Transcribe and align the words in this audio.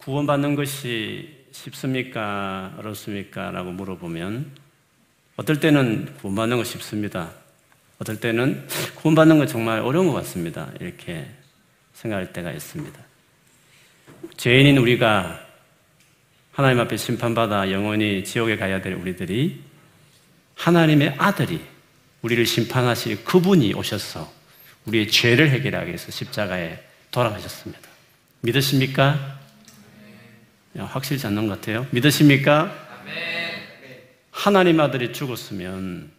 구원받는 0.00 0.54
것이 0.54 1.36
쉽습니까? 1.52 2.74
어렵습니까? 2.78 3.50
라고 3.50 3.70
물어보면 3.70 4.50
어떨 5.36 5.60
때는 5.60 6.14
구원받는 6.20 6.56
거 6.56 6.64
쉽습니다. 6.64 7.32
어떨 7.98 8.18
때는 8.18 8.66
구원받는 8.94 9.38
건 9.38 9.46
정말 9.46 9.80
어려운 9.80 10.08
것 10.08 10.14
같습니다. 10.14 10.70
이렇게 10.80 11.28
생각할 11.92 12.32
때가 12.32 12.50
있습니다. 12.50 12.98
죄인인 14.38 14.78
우리가 14.78 15.46
하나님 16.52 16.80
앞에 16.80 16.96
심판받아 16.96 17.70
영원히 17.70 18.24
지옥에 18.24 18.56
가야 18.56 18.80
될 18.80 18.94
우리들이 18.94 19.62
하나님의 20.54 21.16
아들이 21.18 21.60
우리를 22.22 22.44
심판하실 22.46 23.24
그분이 23.24 23.74
오셔서 23.74 24.32
우리의 24.86 25.08
죄를 25.08 25.50
해결하기 25.50 25.88
위해서 25.88 26.10
십자가에 26.10 26.82
돌아가셨습니다. 27.10 27.88
믿으십니까? 28.40 29.39
확실치 30.76 31.26
않는 31.26 31.48
것 31.48 31.60
같아요. 31.60 31.86
믿으십니까? 31.90 32.88
하나님 34.30 34.80
아들이 34.80 35.12
죽었으면 35.12 36.10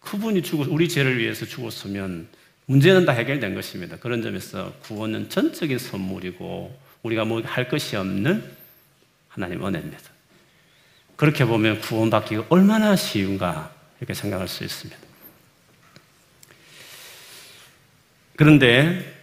그분이 0.00 0.42
죽었, 0.42 0.66
우리 0.68 0.88
죄를 0.88 1.18
위해서 1.18 1.44
죽었으면 1.46 2.28
문제는 2.66 3.04
다 3.04 3.12
해결된 3.12 3.54
것입니다. 3.54 3.96
그런 3.96 4.22
점에서 4.22 4.72
구원은 4.82 5.28
전적인 5.28 5.78
선물이고 5.78 6.78
우리가 7.02 7.24
뭐 7.24 7.42
할 7.44 7.68
것이 7.68 7.96
없는 7.96 8.44
하나님 9.28 9.64
은혜입니다. 9.64 10.10
그렇게 11.16 11.44
보면 11.44 11.80
구원받기가 11.80 12.46
얼마나 12.48 12.96
쉬운가 12.96 13.74
이렇게 13.98 14.14
생각할 14.14 14.48
수 14.48 14.64
있습니다. 14.64 15.00
그런데 18.36 19.20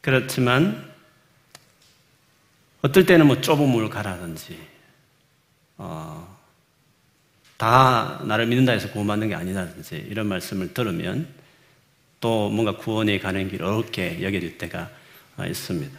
그렇지만 0.00 0.92
어떨 2.84 3.06
때는 3.06 3.26
뭐 3.26 3.40
좁은 3.40 3.66
물 3.66 3.88
가라든지 3.88 4.58
어, 5.78 6.38
다 7.56 8.20
나를 8.26 8.46
믿는다 8.46 8.72
해서 8.72 8.90
구원받는 8.90 9.30
게 9.30 9.34
아니라든지 9.34 10.06
이런 10.10 10.26
말씀을 10.26 10.74
들으면 10.74 11.26
또 12.20 12.50
뭔가 12.50 12.76
구원에 12.76 13.18
가는 13.18 13.48
길 13.48 13.62
어렵게 13.62 14.22
여겨질 14.22 14.58
때가 14.58 14.90
있습니다. 15.48 15.98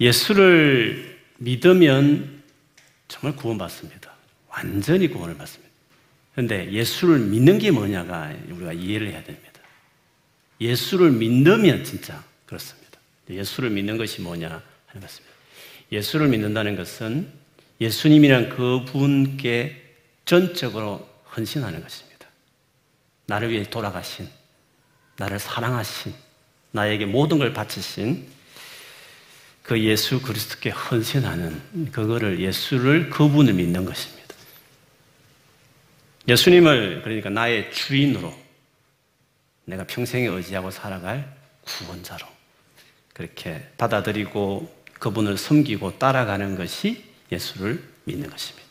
예수를 0.00 1.20
믿으면 1.38 2.42
정말 3.06 3.36
구원받습니다. 3.36 4.10
완전히 4.48 5.06
구원을 5.06 5.38
받습니다. 5.38 5.72
그런데 6.32 6.72
예수를 6.72 7.20
믿는 7.20 7.60
게 7.60 7.70
뭐냐가 7.70 8.34
우리가 8.50 8.72
이해를 8.72 9.12
해야 9.12 9.22
됩니다. 9.22 9.60
예수를 10.60 11.12
믿으면 11.12 11.84
진짜 11.84 12.24
그렇습니다. 12.44 12.85
예수를 13.28 13.70
믿는 13.70 13.96
것이 13.96 14.20
뭐냐 14.20 14.48
하는 14.48 15.00
것입니다. 15.00 15.34
예수를 15.92 16.28
믿는다는 16.28 16.76
것은 16.76 17.32
예수님이란 17.80 18.50
그분께 18.50 19.82
전적으로 20.24 21.08
헌신하는 21.36 21.82
것입니다. 21.82 22.26
나를 23.26 23.50
위해 23.50 23.64
돌아가신, 23.64 24.28
나를 25.16 25.38
사랑하신, 25.38 26.14
나에게 26.72 27.06
모든 27.06 27.38
걸 27.38 27.52
바치신 27.52 28.26
그 29.62 29.82
예수 29.82 30.22
그리스도께 30.22 30.70
헌신하는 30.70 31.90
그거를 31.90 32.40
예수를 32.40 33.10
그분을 33.10 33.54
믿는 33.54 33.84
것입니다. 33.84 34.34
예수님을 36.28 37.02
그러니까 37.02 37.30
나의 37.30 37.72
주인으로 37.72 38.32
내가 39.64 39.84
평생에 39.84 40.26
의지하고 40.26 40.70
살아갈 40.70 41.36
구원자로 41.62 42.35
그렇게 43.16 43.66
받아들이고 43.78 44.70
그분을 44.98 45.38
섬기고 45.38 45.98
따라가는 45.98 46.54
것이 46.54 47.02
예수를 47.32 47.82
믿는 48.04 48.28
것입니다. 48.28 48.68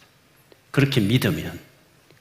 그렇게 0.69 1.01
믿으면, 1.01 1.59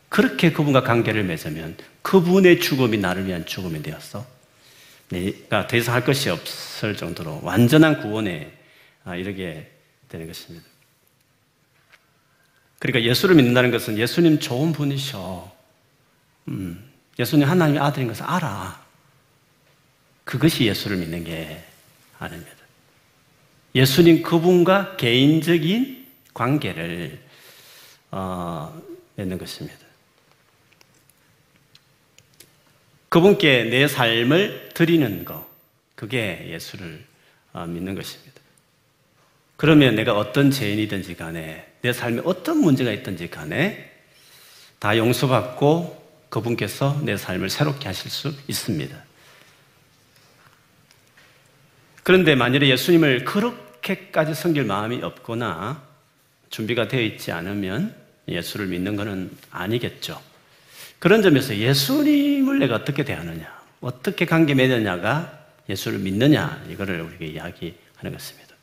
그렇게 0.08 0.50
그분과 0.50 0.84
관계를 0.84 1.22
맺으면 1.24 1.76
그분의 2.00 2.60
죽음이 2.60 2.96
나를 2.96 3.26
위한 3.26 3.44
죽음이 3.44 3.82
되었어. 3.82 4.26
내가 5.10 5.66
더 5.66 5.76
이상 5.76 5.94
할 5.94 6.02
것이 6.02 6.30
없을 6.30 6.96
정도로 6.96 7.40
완전한 7.42 8.00
구원에 8.00 8.56
아, 9.04 9.16
이르게 9.16 9.70
되는 10.08 10.26
것입니다. 10.26 10.66
그러니까 12.78 13.06
예수를 13.06 13.36
믿는다는 13.36 13.70
것은 13.70 13.98
예수님 13.98 14.40
좋은 14.40 14.72
분이셔. 14.72 15.54
음, 16.48 16.90
예수님 17.18 17.46
하나님의 17.46 17.82
아들인 17.82 18.08
것을 18.08 18.22
알아. 18.24 18.82
그것이 20.24 20.64
예수를 20.64 20.96
믿는 20.96 21.24
게 21.24 21.62
아닙니다. 22.24 22.56
예수님 23.74 24.22
그분과 24.22 24.96
개인적인 24.96 26.06
관계를 26.32 27.18
어, 28.10 28.80
맺는 29.16 29.38
것입니다. 29.38 29.78
그분께 33.08 33.64
내 33.64 33.86
삶을 33.86 34.70
드리는 34.74 35.24
것, 35.24 35.46
그게 35.94 36.48
예수를 36.50 37.04
어, 37.52 37.66
믿는 37.66 37.94
것입니다. 37.94 38.32
그러면 39.56 39.94
내가 39.94 40.16
어떤 40.16 40.50
죄인이든지 40.50 41.14
간에 41.14 41.64
내 41.80 41.92
삶에 41.92 42.22
어떤 42.24 42.58
문제가 42.58 42.90
있든지 42.92 43.30
간에 43.30 43.92
다 44.78 44.96
용서받고 44.96 46.02
그분께서 46.28 47.00
내 47.04 47.16
삶을 47.16 47.50
새롭게 47.50 47.86
하실 47.86 48.10
수 48.10 48.34
있습니다. 48.48 48.96
그런데 52.04 52.34
만일에 52.34 52.68
예수님을 52.68 53.24
그렇게까지 53.24 54.34
섬길 54.34 54.64
마음이 54.64 55.02
없거나 55.02 55.82
준비가 56.50 56.86
되어 56.86 57.00
있지 57.00 57.32
않으면 57.32 57.94
예수를 58.28 58.66
믿는 58.66 58.94
것은 58.94 59.30
아니겠죠. 59.50 60.20
그런 60.98 61.22
점에서 61.22 61.56
예수님을 61.56 62.58
내가 62.58 62.76
어떻게 62.76 63.04
대하느냐, 63.04 63.50
어떻게 63.80 64.26
관계 64.26 64.54
맺느냐가 64.54 65.46
예수를 65.68 65.98
믿느냐, 65.98 66.64
이거를 66.68 67.00
우리가 67.00 67.24
이야기하는 67.24 68.12
것입니다. 68.12 68.54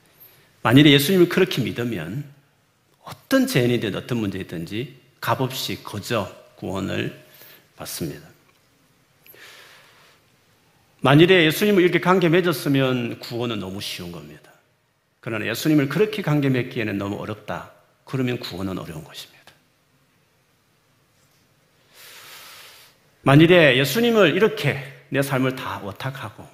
만일에 0.61 0.91
예수님을 0.91 1.27
그렇게 1.27 1.63
믿으면 1.63 2.23
어떤 3.03 3.47
죄인이든 3.47 3.95
어떤 3.95 4.19
문제든지 4.19 4.95
값없이 5.19 5.83
거저 5.83 6.31
구원을 6.55 7.19
받습니다. 7.75 8.30
만일에 11.01 11.45
예수님을 11.45 11.81
이렇게 11.81 11.99
관계 11.99 12.29
맺었으면 12.29 13.19
구원은 13.19 13.59
너무 13.59 13.81
쉬운 13.81 14.11
겁니다. 14.11 14.51
그러나 15.19 15.45
예수님을 15.47 15.89
그렇게 15.89 16.21
관계 16.21 16.49
맺기에는 16.49 16.97
너무 16.97 17.19
어렵다. 17.19 17.71
그러면 18.05 18.39
구원은 18.39 18.77
어려운 18.77 19.03
것입니다. 19.03 19.41
만일에 23.23 23.77
예수님을 23.77 24.35
이렇게 24.35 24.83
내 25.09 25.21
삶을 25.21 25.55
다 25.55 25.79
워탁하고 25.83 26.47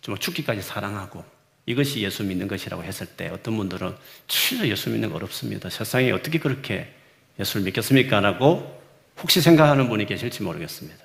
좀 0.00 0.16
죽기까지 0.18 0.62
사랑하고 0.62 1.24
이것이 1.66 2.00
예수 2.00 2.22
믿는 2.22 2.48
것이라고 2.48 2.84
했을 2.84 3.06
때 3.06 3.28
어떤 3.28 3.56
분들은 3.56 3.94
진짜 4.28 4.66
예수 4.68 4.90
믿는 4.90 5.08
거 5.08 5.16
어렵습니다. 5.16 5.70
세상에 5.70 6.10
어떻게 6.10 6.38
그렇게 6.38 6.92
예수를 7.40 7.64
믿겠습니까? 7.64 8.20
라고 8.20 8.82
혹시 9.18 9.40
생각하는 9.40 9.88
분이 9.88 10.04
계실지 10.06 10.42
모르겠습니다. 10.42 11.02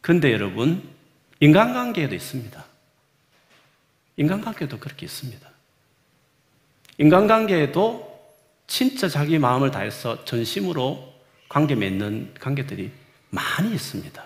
그런데 0.00 0.32
여러분, 0.32 0.97
인간관계에도 1.40 2.14
있습니다. 2.14 2.64
인간관계도 4.16 4.78
그렇게 4.78 5.06
있습니다. 5.06 5.48
인간관계에도 6.98 8.08
진짜 8.66 9.08
자기 9.08 9.38
마음을 9.38 9.70
다해서 9.70 10.24
전심으로 10.24 11.14
관계 11.48 11.74
맺는 11.74 12.34
관계들이 12.40 12.90
많이 13.30 13.72
있습니다. 13.72 14.24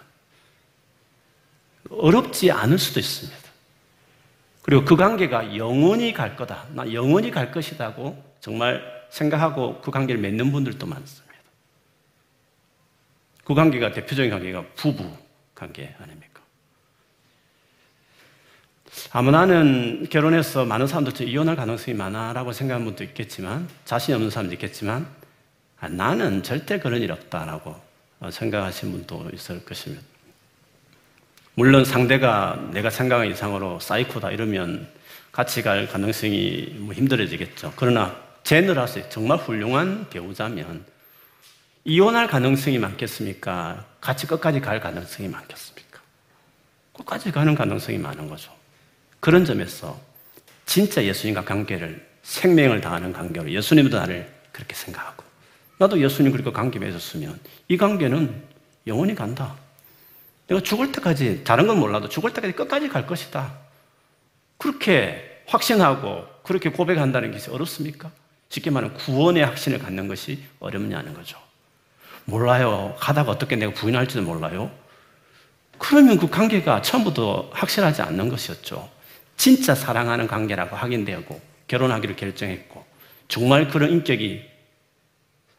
어렵지 1.91 2.51
않을 2.51 2.79
수도 2.79 3.01
있습니다. 3.01 3.39
그리고 4.63 4.85
그 4.85 4.97
관계가 4.97 5.57
영원히 5.57 6.13
갈 6.13 6.37
거다. 6.37 6.67
나 6.71 6.91
영원히 6.93 7.31
갈 7.31 7.53
것이다고 7.53 8.23
정말 8.41 8.83
생각하고 9.11 9.81
그 9.83 9.91
관계를 9.91 10.21
맺는 10.21 10.51
분들도 10.51 10.87
많습니다. 10.87 11.33
그 13.45 13.55
관계가 13.55 13.93
대표적인 13.93 14.31
관계가 14.31 14.65
부부 14.75 15.15
관계 15.55 15.95
아닙니까? 15.99 16.32
아마 19.11 19.31
나는 19.31 20.07
결혼해서 20.11 20.65
많은 20.65 20.87
사람들 20.87 21.29
이혼할 21.29 21.57
가능성이 21.57 21.97
많아라고 21.97 22.53
생각하는 22.53 22.87
분도 22.87 23.05
있겠지만, 23.05 23.69
자신이 23.85 24.15
없는 24.15 24.31
사람도 24.31 24.55
있겠지만, 24.55 25.07
아, 25.81 25.89
나는 25.89 26.43
절대 26.43 26.79
그런 26.79 27.03
일 27.03 27.11
없다라고 27.13 27.75
생각하시는 28.31 28.93
분도 28.93 29.29
있을 29.35 29.65
것입니다. 29.65 30.05
물론 31.55 31.85
상대가 31.85 32.69
내가 32.73 32.89
생각한 32.89 33.29
이상으로 33.29 33.81
사이코다 33.81 34.31
이러면 34.31 34.89
같이 35.33 35.63
갈 35.63 35.87
가능성이 35.89 36.77
뭐 36.79 36.95
힘들어지겠죠. 36.95 37.75
그러나 37.77 38.17
제너라스 38.43 39.09
정말 39.11 39.39
훌륭한 39.39 40.09
배우자면 40.09 40.85
이혼할 41.85 42.29
가능성이 42.29 42.79
많겠습니까? 42.79 43.85
같이 44.01 44.27
끝까지 44.27 44.61
갈 44.61 44.81
가능성이 44.81 45.29
많겠습니까? 45.29 46.01
끝까지 46.93 47.33
가는 47.33 47.55
가능성이 47.55 47.99
많은 47.99 48.29
거죠. 48.29 48.62
그런 49.23 49.45
점에서 49.45 50.01
진짜 50.67 51.05
예수님과 51.05 51.45
관계를 51.45 52.05
생명을 52.25 52.81
다하는 52.81 53.13
관계로 53.13 53.49
예수님도 53.53 53.97
나를 53.97 54.29
그렇게 54.51 54.75
생각하고 54.75 55.23
나도 55.79 56.03
예수님 56.03 56.33
그렇게 56.33 56.51
관계 56.51 56.81
맺었으면 56.81 57.39
이 57.69 57.77
관계는 57.77 58.43
영원히 58.89 59.15
간다. 59.15 59.55
내가 60.49 60.61
죽을 60.61 60.91
때까지 60.91 61.45
다른 61.45 61.69
건 61.69 61.79
몰라도 61.79 62.09
죽을 62.09 62.33
때까지 62.33 62.53
끝까지 62.55 62.89
갈 62.89 63.07
것이다. 63.07 63.53
그렇게 64.59 65.45
확신하고 65.47 66.27
그렇게 66.43 66.71
고백한다는 66.71 67.31
것이 67.31 67.49
어렵습니까? 67.49 68.11
쉽게 68.49 68.71
말하면 68.71 68.97
구원의 68.97 69.45
확신을 69.45 69.79
갖는 69.79 70.09
것이 70.09 70.43
어렵냐는 70.59 71.15
거죠. 71.15 71.39
몰라요. 72.25 72.97
가다가 72.99 73.31
어떻게 73.31 73.55
내가 73.55 73.73
부인할지도 73.73 74.23
몰라요. 74.23 74.73
그러면 75.79 76.19
그 76.19 76.29
관계가 76.29 76.83
처음부터 76.83 77.51
확실하지 77.53 78.03
않는 78.03 78.29
것이었죠. 78.29 79.02
진짜 79.43 79.75
사랑하는 79.75 80.29
관계라고 80.29 80.77
확인되고 80.77 81.41
결혼하기로 81.67 82.15
결정했고 82.15 82.87
정말 83.27 83.67
그런 83.67 83.91
인격이 83.91 84.41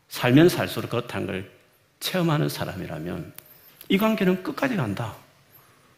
살면 0.07 0.47
살수록 0.47 0.89
그렇다는 0.89 1.27
걸 1.27 1.51
체험하는 1.99 2.47
사람이라면 2.47 3.33
이 3.89 3.97
관계는 3.97 4.41
끝까지 4.41 4.77
간다. 4.77 5.13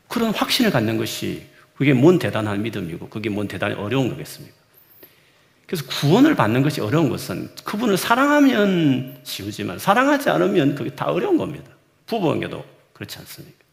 그런 0.08 0.34
확신을 0.34 0.72
갖는 0.72 0.98
것이 0.98 1.46
그게 1.78 1.94
뭔 1.94 2.18
대단한 2.18 2.64
믿음이고 2.64 3.08
그게 3.10 3.30
뭔 3.30 3.48
대단히 3.48 3.76
어려운 3.76 4.10
거겠습니까? 4.10 4.58
그래서 5.68 5.86
구원을 5.86 6.34
받는 6.34 6.64
것이 6.64 6.82
어려운 6.82 7.12
것은 7.12 7.52
그분을 7.66 7.98
사랑하면 7.98 9.20
쉬우지만 9.22 9.78
사랑하지 9.78 10.32
않으면 10.32 10.74
그게 10.74 10.90
다 10.90 11.06
어려운 11.12 11.38
겁니다. 11.38 11.70
부부 12.08 12.30
관계도 12.30 12.66
그렇지 12.94 13.20
않습니까? 13.20 13.65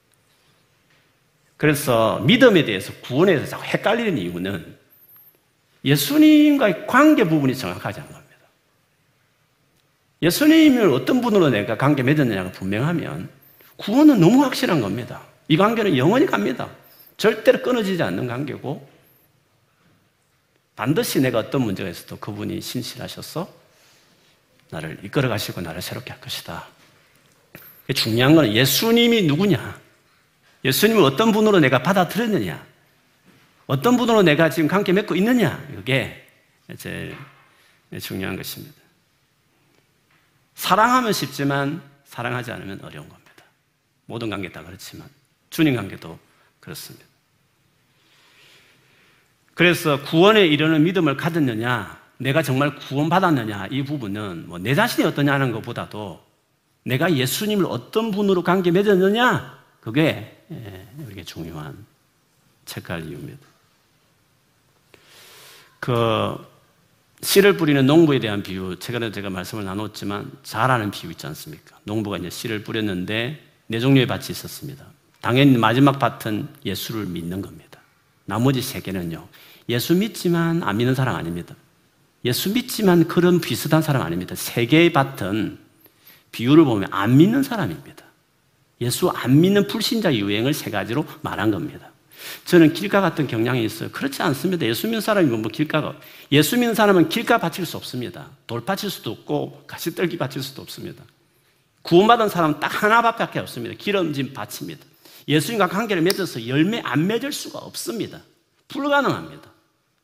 그래서 1.63 2.19
믿음에 2.27 2.65
대해서 2.65 2.93
구원에 3.05 3.35
대해서 3.35 3.53
자꾸 3.53 3.63
헷갈리는 3.63 4.19
이유는 4.19 4.77
예수님과의 5.85 6.89
관계 6.89 7.23
부분이 7.23 7.57
정확하지 7.57 8.01
않은 8.01 8.13
겁니다. 8.13 8.37
예수님을 10.23 10.89
어떤 10.89 11.21
분으로 11.21 11.51
내가 11.51 11.79
관계 11.79 12.03
맺었느냐가 12.03 12.51
분명하면 12.51 13.29
구원은 13.77 14.19
너무 14.19 14.43
확실한 14.43 14.81
겁니다. 14.81 15.23
이 15.47 15.57
관계는 15.57 15.97
영원히 15.97 16.27
갑니다. 16.27 16.69
절대로 17.17 17.63
끊어지지 17.63 18.03
않는 18.03 18.27
관계고 18.27 18.89
반드시 20.75 21.21
내가 21.21 21.39
어떤 21.39 21.63
문제가 21.63 21.89
있어도 21.89 22.17
그분이 22.17 22.61
신실하셔서 22.61 23.49
나를 24.71 24.99
이끌어 25.05 25.29
가시고 25.29 25.61
나를 25.61 25.81
새롭게 25.81 26.11
할 26.11 26.21
것이다. 26.21 26.67
중요한 27.95 28.35
건 28.35 28.53
예수님이 28.53 29.23
누구냐? 29.23 29.92
예수님을 30.65 31.03
어떤 31.03 31.33
분으로 31.33 31.59
내가 31.61 31.83
받아들였느냐? 31.83 32.65
어떤 33.67 33.97
분으로 33.97 34.23
내가 34.23 34.51
지금 34.51 34.69
관계 34.69 34.93
맺고 34.93 35.15
있느냐? 35.17 35.65
이게 35.79 36.29
제일 36.79 37.17
중요한 38.01 38.37
것입니다. 38.37 38.75
사랑하면 40.55 41.13
쉽지만 41.13 41.83
사랑하지 42.05 42.53
않으면 42.53 42.81
어려운 42.83 43.09
겁니다. 43.09 43.23
모든 44.07 44.31
관계 44.31 44.51
다 44.51 44.63
그렇지만 44.63 45.09
주님 45.51 45.75
관계도 45.75 46.19
그렇습니다. 46.61 47.07
그래서 49.55 50.03
구원에 50.03 50.47
이르는 50.47 50.83
믿음을 50.85 51.17
가졌느냐, 51.17 52.01
내가 52.19 52.43
정말 52.43 52.77
구원받았느냐, 52.77 53.69
이 53.71 53.83
부분은 53.85 54.49
뭐 54.49 54.59
내 54.59 54.75
자신이 54.75 55.07
어떠냐는 55.07 55.53
것보다도 55.53 56.25
내가 56.85 57.13
예수님을 57.13 57.67
어떤 57.67 58.11
분으로 58.11 58.43
관계 58.43 58.71
맺었느냐, 58.71 59.63
그게 59.81 60.42
우리게 60.99 61.21
예, 61.21 61.25
중요한 61.25 61.85
체크할 62.65 63.07
이유입니다. 63.07 63.47
그 65.81 66.37
씨를 67.23 67.57
뿌리는 67.57 67.85
농부에 67.87 68.19
대한 68.19 68.43
비유, 68.43 68.77
최근에 68.79 69.13
제가 69.13 69.31
말씀을 69.31 69.65
나눴지만 69.65 70.31
잘 70.43 70.71
아는 70.71 70.91
비유 70.91 71.11
있지 71.11 71.27
않습니까? 71.27 71.79
농부가 71.85 72.19
이제 72.19 72.31
씨를 72.31 72.65
뿌렸는데 72.65 73.43
네 73.69 73.81
종류의 73.81 74.07
밭이 74.07 74.27
있었습니다. 74.31 74.85
당연히 75.21 75.57
마지막 75.57 75.99
밭은 75.99 76.49
예수를 76.65 77.07
믿는 77.07 77.43
겁니다. 77.43 77.81
나머지 78.25 78.61
세 78.61 78.81
개는요. 78.81 79.29
예수 79.69 79.95
믿지만 79.95 80.63
안 80.63 80.77
믿는 80.77 80.95
사람 80.95 81.15
아닙니다. 81.17 81.55
예수 82.25 82.53
믿지만 82.53 83.09
그런 83.09 83.41
비슷한 83.41 83.83
사람 83.83 84.03
아닙니다. 84.03 84.35
세 84.35 84.67
개의 84.67 84.93
밭은 84.93 85.59
비유를 86.33 86.65
보면 86.65 86.89
안 86.93 87.17
믿는 87.17 87.43
사람입니다. 87.43 88.05
예수 88.83 89.09
안 89.11 89.41
믿는 89.41 89.67
불신자 89.67 90.15
유행을 90.15 90.53
세 90.53 90.71
가지로 90.71 91.07
말한 91.23 91.51
겁니다. 91.51 91.91
저는 92.45 92.73
길가 92.73 93.01
같은 93.01 93.27
경향이 93.27 93.65
있어요. 93.65 93.91
그렇지 93.91 94.23
않습니다. 94.23 94.67
예수 94.67 94.87
믿는 94.87 95.01
사람이면 95.01 95.43
뭐 95.43 95.51
길가가. 95.51 95.95
예수 96.31 96.57
믿는 96.57 96.75
사람은 96.75 97.09
길가 97.09 97.39
바칠 97.39 97.65
수 97.67 97.77
없습니다. 97.77 98.31
돌 98.47 98.65
바칠 98.65 98.91
수도 98.91 99.11
없고 99.13 99.65
가시떨기 99.67 100.19
바칠 100.19 100.43
수도 100.43 100.63
없습니다. 100.63 101.05
구원받은 101.83 102.29
사람은 102.29 102.61
딱 102.61 102.83
하나밖에 102.83 103.39
없습니다. 103.41 103.75
기름진 103.77 104.33
밭입니다. 104.33 104.85
예수님과 105.27 105.69
관계를 105.69 106.03
맺어서 106.03 106.47
열매 106.49 106.81
안 106.85 107.07
맺을 107.07 107.33
수가 107.33 107.59
없습니다. 107.61 108.21
불가능합니다. 108.69 109.51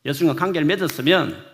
예수님과 0.05 0.39
관계를 0.39 0.65
맺었으면 0.65 1.45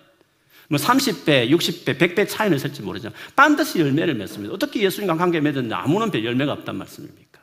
뭐 0.70 0.80
30배, 0.80 1.50
60배, 1.50 1.98
100배 1.98 2.28
차이는 2.28 2.58
있을지 2.58 2.82
모르지만 2.82 3.14
반드시 3.36 3.80
열매를 3.80 4.16
맺습니다. 4.16 4.54
어떻게 4.54 4.82
예수님과 4.82 5.16
관계를 5.18 5.44
맺었는데 5.44 5.76
아무런 5.76 6.12
열매가 6.14 6.52
없단 6.52 6.76
말씀입니까? 6.76 7.42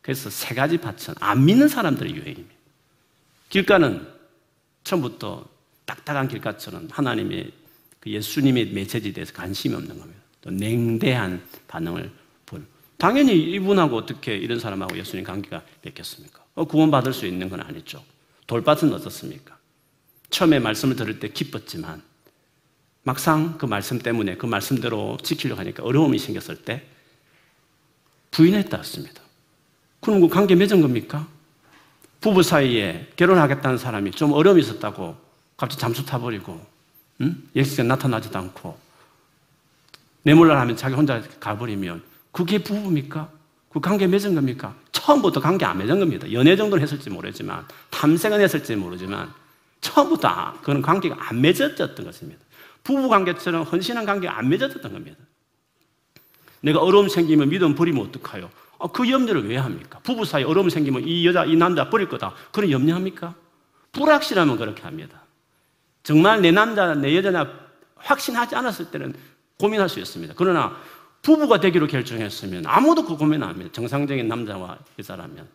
그래서 0.00 0.30
세 0.30 0.54
가지 0.54 0.78
밭은 0.78 1.14
안 1.20 1.44
믿는 1.44 1.68
사람들의 1.68 2.14
유행입니다. 2.14 2.54
길가는 3.50 4.06
처음부터 4.84 5.46
딱딱한 5.84 6.28
길가처럼 6.28 6.88
하나님의 6.90 7.52
그 8.00 8.10
예수님의 8.10 8.70
메시지에 8.72 9.12
대해서 9.12 9.32
관심이 9.32 9.74
없는 9.74 9.98
겁니다. 9.98 10.20
또 10.40 10.50
냉대한 10.50 11.42
반응을 11.66 12.10
보 12.46 12.58
당연히 12.96 13.38
이분하고 13.52 13.96
어떻게 13.96 14.36
이런 14.36 14.58
사람하고 14.58 14.96
예수님 14.96 15.24
관계가 15.24 15.62
맺겠습니까? 15.82 16.42
어, 16.54 16.64
구원받을 16.64 17.12
수 17.12 17.26
있는 17.26 17.48
건 17.48 17.60
아니죠. 17.60 18.02
돌밭은 18.46 18.92
어떻습니까? 18.92 19.57
처음에 20.30 20.58
말씀을 20.58 20.96
들을 20.96 21.18
때 21.20 21.28
기뻤지만 21.28 22.02
막상 23.02 23.56
그 23.58 23.66
말씀 23.66 23.98
때문에 23.98 24.36
그 24.36 24.46
말씀대로 24.46 25.18
지키려고 25.22 25.60
하니까 25.60 25.82
어려움이 25.82 26.18
생겼을 26.18 26.56
때 26.64 26.86
부인했다 28.30 28.76
했습니다. 28.76 29.22
그럼 30.00 30.20
그 30.20 30.28
관계 30.28 30.54
맺은 30.54 30.82
겁니까? 30.82 31.26
부부 32.20 32.42
사이에 32.42 33.08
결혼하겠다는 33.16 33.78
사람이 33.78 34.10
좀 34.10 34.32
어려움이 34.32 34.60
있었다고 34.60 35.16
갑자기 35.56 35.80
잠수 35.80 36.04
타버리고 36.04 36.64
응? 37.20 37.42
예수가 37.56 37.84
나타나지도 37.84 38.38
않고 38.38 38.78
내몰라 40.22 40.60
하면 40.60 40.76
자기 40.76 40.94
혼자 40.94 41.22
가버리면 41.40 42.02
그게 42.32 42.58
부부입니까? 42.58 43.30
그 43.70 43.80
관계 43.80 44.06
맺은 44.06 44.34
겁니까? 44.34 44.74
처음부터 44.92 45.40
관계 45.40 45.64
안 45.64 45.78
맺은 45.78 45.98
겁니다. 45.98 46.30
연애 46.32 46.56
정도는 46.56 46.82
했을지 46.82 47.10
모르지만, 47.10 47.66
탐색은 47.90 48.40
했을지 48.40 48.76
모르지만, 48.76 49.32
처음부터 49.80 50.60
그런 50.62 50.82
관계가 50.82 51.16
안 51.18 51.40
맺어졌던 51.40 52.04
것입니다. 52.04 52.40
부부 52.84 53.08
관계처럼 53.08 53.62
헌신한 53.64 54.04
관계가 54.04 54.38
안 54.38 54.48
맺어졌던 54.48 54.92
겁니다. 54.92 55.18
내가 56.60 56.80
어려움 56.80 57.08
생기면 57.08 57.50
믿음 57.50 57.74
버리면 57.74 58.06
어떡해요? 58.06 58.50
아, 58.80 58.88
그 58.88 59.10
염려를 59.10 59.48
왜 59.48 59.56
합니까? 59.56 60.00
부부 60.02 60.24
사이 60.24 60.44
어려움 60.44 60.70
생기면 60.70 61.06
이 61.06 61.26
여자, 61.26 61.44
이 61.44 61.56
남자 61.56 61.90
버릴 61.90 62.08
거다. 62.08 62.34
그런 62.52 62.70
염려합니까? 62.70 63.34
불확실하면 63.92 64.56
그렇게 64.56 64.82
합니다. 64.82 65.22
정말 66.02 66.40
내 66.40 66.50
남자, 66.50 66.94
내 66.94 67.16
여자냐 67.16 67.68
확신하지 67.96 68.54
않았을 68.54 68.90
때는 68.90 69.14
고민할 69.58 69.88
수 69.88 69.98
있습니다. 70.00 70.34
그러나 70.36 70.76
부부가 71.22 71.60
되기로 71.60 71.88
결정했으면 71.88 72.64
아무도 72.66 73.04
그 73.04 73.16
고민 73.16 73.42
안 73.42 73.50
합니다. 73.50 73.70
정상적인 73.72 74.28
남자와 74.28 74.78
여자라면. 74.98 75.48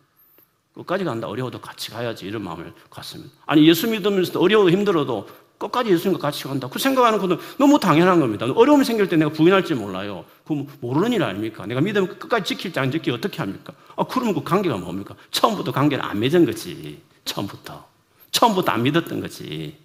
끝까지 0.74 1.04
간다. 1.04 1.28
어려워도 1.28 1.60
같이 1.60 1.90
가야지. 1.90 2.26
이런 2.26 2.42
마음을 2.42 2.72
갖습니다. 2.90 3.32
아니, 3.46 3.66
예수 3.68 3.88
믿으면서도 3.88 4.40
어려워 4.40 4.70
힘들어도 4.70 5.28
끝까지 5.56 5.90
예수님과 5.90 6.20
같이 6.20 6.44
간다. 6.44 6.68
그 6.68 6.78
생각하는 6.78 7.18
것은 7.20 7.38
너무 7.58 7.78
당연한 7.78 8.18
겁니다. 8.18 8.46
어려움이 8.52 8.84
생길 8.84 9.08
때 9.08 9.16
내가 9.16 9.30
부인할지 9.30 9.74
몰라요. 9.74 10.24
그 10.44 10.66
모르는 10.80 11.12
일 11.12 11.22
아닙니까? 11.22 11.64
내가 11.64 11.80
믿으면 11.80 12.18
끝까지 12.18 12.56
지킬지 12.56 12.78
안 12.80 12.90
지킬지 12.90 13.12
어떻게 13.12 13.38
합니까? 13.38 13.72
아, 13.96 14.04
그러면 14.04 14.34
그 14.34 14.42
관계가 14.42 14.76
뭡니까? 14.76 15.14
처음부터 15.30 15.70
관계를 15.70 16.04
안 16.04 16.18
맺은 16.18 16.44
거지. 16.44 17.00
처음부터. 17.24 17.86
처음부터 18.32 18.72
안 18.72 18.82
믿었던 18.82 19.20
거지. 19.20 19.76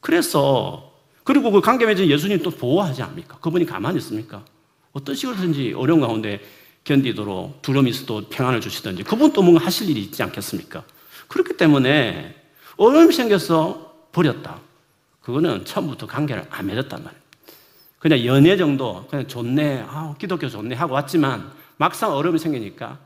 그래서, 0.00 0.92
그리고 1.24 1.50
그 1.50 1.62
관계 1.62 1.86
맺은 1.86 2.06
예수님 2.06 2.42
또 2.42 2.50
보호하지 2.50 3.02
않습니까? 3.02 3.38
그분이 3.38 3.64
가만히 3.64 3.96
있습니까? 3.98 4.44
어떤 4.92 5.14
식으로든지 5.14 5.72
어려운 5.74 6.00
가운데 6.00 6.40
견디도록 6.84 7.62
두려움이 7.62 7.90
있어도 7.90 8.28
평안을 8.28 8.60
주시든지 8.60 9.04
그분 9.04 9.32
또 9.32 9.42
뭔가 9.42 9.64
하실 9.64 9.88
일이 9.90 10.00
있지 10.02 10.22
않겠습니까? 10.22 10.84
그렇기 11.28 11.56
때문에 11.56 12.34
어려움이 12.76 13.12
생겨서 13.12 14.08
버렸다. 14.12 14.60
그거는 15.20 15.64
처음부터 15.64 16.06
관계를 16.06 16.44
안 16.50 16.66
맺었단 16.66 17.02
말이에요. 17.04 17.22
그냥 17.98 18.24
연애 18.24 18.56
정도, 18.56 19.06
그냥 19.08 19.28
좋네, 19.28 19.84
아, 19.86 20.14
기독교 20.18 20.48
좋네 20.48 20.74
하고 20.74 20.94
왔지만 20.94 21.52
막상 21.76 22.12
어려움이 22.12 22.38
생기니까 22.40 22.98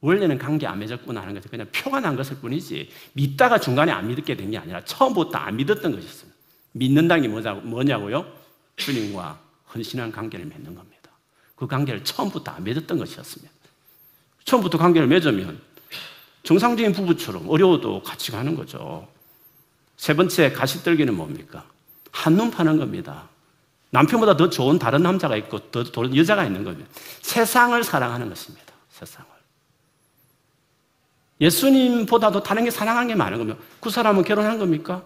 원래는 0.00 0.38
관계 0.38 0.66
안 0.68 0.78
맺었구나 0.78 1.20
하는 1.20 1.34
것은 1.34 1.50
그냥 1.50 1.66
표가 1.74 1.98
난 1.98 2.14
것일 2.14 2.36
뿐이지 2.36 2.88
믿다가 3.14 3.58
중간에 3.58 3.90
안 3.90 4.06
믿게 4.06 4.36
된 4.36 4.52
게 4.52 4.56
아니라 4.58 4.84
처음부터 4.84 5.36
안 5.38 5.56
믿었던 5.56 5.90
것이었습니다. 5.92 6.38
믿는다는 6.72 7.22
게 7.22 7.28
뭐냐고요? 7.28 8.24
주님과 8.76 9.40
헌신한 9.74 10.12
관계를 10.12 10.46
맺는 10.46 10.72
겁니다. 10.76 10.97
그 11.58 11.66
관계를 11.66 12.04
처음부터 12.04 12.52
안 12.52 12.64
맺었던 12.64 12.98
것이었습니다. 12.98 13.52
처음부터 14.44 14.78
관계를 14.78 15.08
맺으면 15.08 15.60
정상적인 16.44 16.92
부부처럼 16.92 17.48
어려워도 17.48 18.02
같이 18.02 18.30
가는 18.30 18.54
거죠. 18.54 19.08
세 19.96 20.14
번째 20.14 20.52
가시떨기는 20.52 21.14
뭡니까? 21.14 21.64
한눈 22.12 22.50
파는 22.50 22.78
겁니다. 22.78 23.28
남편보다 23.90 24.36
더 24.36 24.48
좋은 24.48 24.78
다른 24.78 25.02
남자가 25.02 25.36
있고 25.36 25.58
더 25.70 25.82
좋은 25.82 26.14
여자가 26.16 26.44
있는 26.44 26.62
겁니다. 26.62 26.88
세상을 27.22 27.82
사랑하는 27.82 28.28
것입니다. 28.28 28.72
세상을. 28.90 29.28
예수님보다도 31.40 32.42
다른 32.42 32.64
게 32.64 32.70
사랑하는 32.70 33.08
게 33.08 33.14
많은 33.14 33.38
겁니다. 33.38 33.58
그 33.80 33.90
사람은 33.90 34.24
결혼한 34.24 34.58
겁니까? 34.58 35.02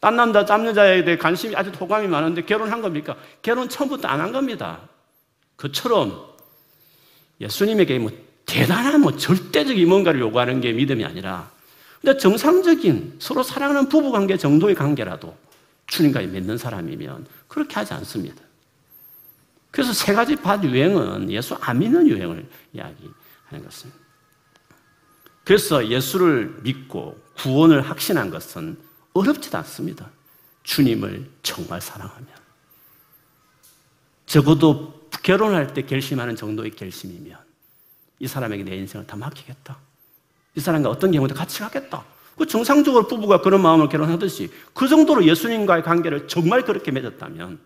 딴 0.00 0.16
남자, 0.16 0.44
딴 0.44 0.64
여자에 0.64 1.04
대해 1.04 1.16
관심이 1.16 1.56
아주 1.56 1.70
호감이 1.70 2.06
많은데 2.08 2.44
결혼한 2.44 2.82
겁니까? 2.82 3.16
결혼 3.42 3.68
처음부터 3.68 4.06
안 4.08 4.20
한 4.20 4.32
겁니다. 4.32 4.80
그처럼 5.58 6.24
예수님에게 7.40 7.98
뭐 7.98 8.10
대단한 8.46 9.00
뭐 9.02 9.16
절대적인 9.16 9.86
뭔가를 9.86 10.20
요구하는 10.20 10.60
게 10.60 10.72
믿음이 10.72 11.04
아니라 11.04 11.50
근데 12.00 12.16
정상적인 12.16 13.16
서로 13.18 13.42
사랑하는 13.42 13.88
부부 13.88 14.12
관계 14.12 14.36
정도의 14.36 14.74
관계라도 14.74 15.36
주님과 15.88 16.20
맺는 16.20 16.56
사람이면 16.58 17.26
그렇게 17.48 17.74
하지 17.74 17.92
않습니다. 17.94 18.40
그래서 19.70 19.92
세 19.92 20.14
가지 20.14 20.36
밭 20.36 20.62
유행은 20.64 21.30
예수 21.30 21.54
안 21.60 21.80
믿는 21.80 22.06
유행을 22.06 22.48
이야기하는 22.72 23.64
것입니다. 23.64 24.00
그래서 25.44 25.86
예수를 25.88 26.58
믿고 26.62 27.20
구원을 27.36 27.80
확신한 27.82 28.30
것은 28.30 28.78
어렵지도 29.12 29.58
않습니다. 29.58 30.08
주님을 30.62 31.28
정말 31.42 31.80
사랑하면. 31.80 32.28
적어도 34.26 34.97
결혼할 35.22 35.72
때 35.74 35.82
결심하는 35.82 36.36
정도의 36.36 36.70
결심이면 36.72 37.38
이 38.20 38.26
사람에게 38.26 38.64
내 38.64 38.76
인생을 38.76 39.06
다 39.06 39.16
맡기겠다. 39.16 39.78
이 40.54 40.60
사람과 40.60 40.90
어떤 40.90 41.12
경우도 41.12 41.34
같이 41.34 41.60
가겠다. 41.60 42.04
그 42.36 42.46
정상적으로 42.46 43.06
부부가 43.06 43.40
그런 43.40 43.62
마음을 43.62 43.88
결혼하듯이 43.88 44.50
그 44.72 44.88
정도로 44.88 45.24
예수님과의 45.24 45.82
관계를 45.82 46.28
정말 46.28 46.62
그렇게 46.62 46.90
맺었다면 46.92 47.58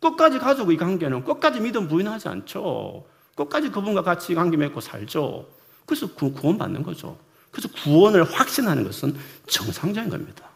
끝까지 0.00 0.38
가지고 0.38 0.72
이 0.72 0.76
관계는 0.76 1.24
끝까지 1.24 1.60
믿음 1.60 1.88
부인하지 1.88 2.28
않죠. 2.28 3.06
끝까지 3.34 3.70
그분과 3.70 4.02
같이 4.02 4.34
관계 4.34 4.56
맺고 4.56 4.80
살죠. 4.80 5.46
그래서 5.86 6.06
구원받는 6.12 6.82
거죠. 6.82 7.18
그래서 7.50 7.68
구원을 7.82 8.24
확신하는 8.24 8.84
것은 8.84 9.16
정상적인 9.46 10.10
겁니다. 10.10 10.48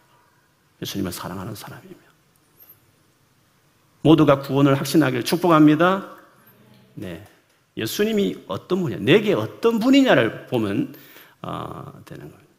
예수님을 0.83 1.12
사랑하는 1.12 1.55
사람이면. 1.55 2.10
모두가 4.02 4.40
구원을 4.40 4.78
확신하기를 4.78 5.25
축복합니다. 5.25 6.16
네. 6.95 7.26
예수님이 7.76 8.45
어떤 8.47 8.83
분이냐, 8.83 9.02
내게 9.02 9.33
어떤 9.33 9.78
분이냐를 9.78 10.47
보면 10.47 10.95
어, 11.42 11.92
되는 12.04 12.30
거예요. 12.30 12.50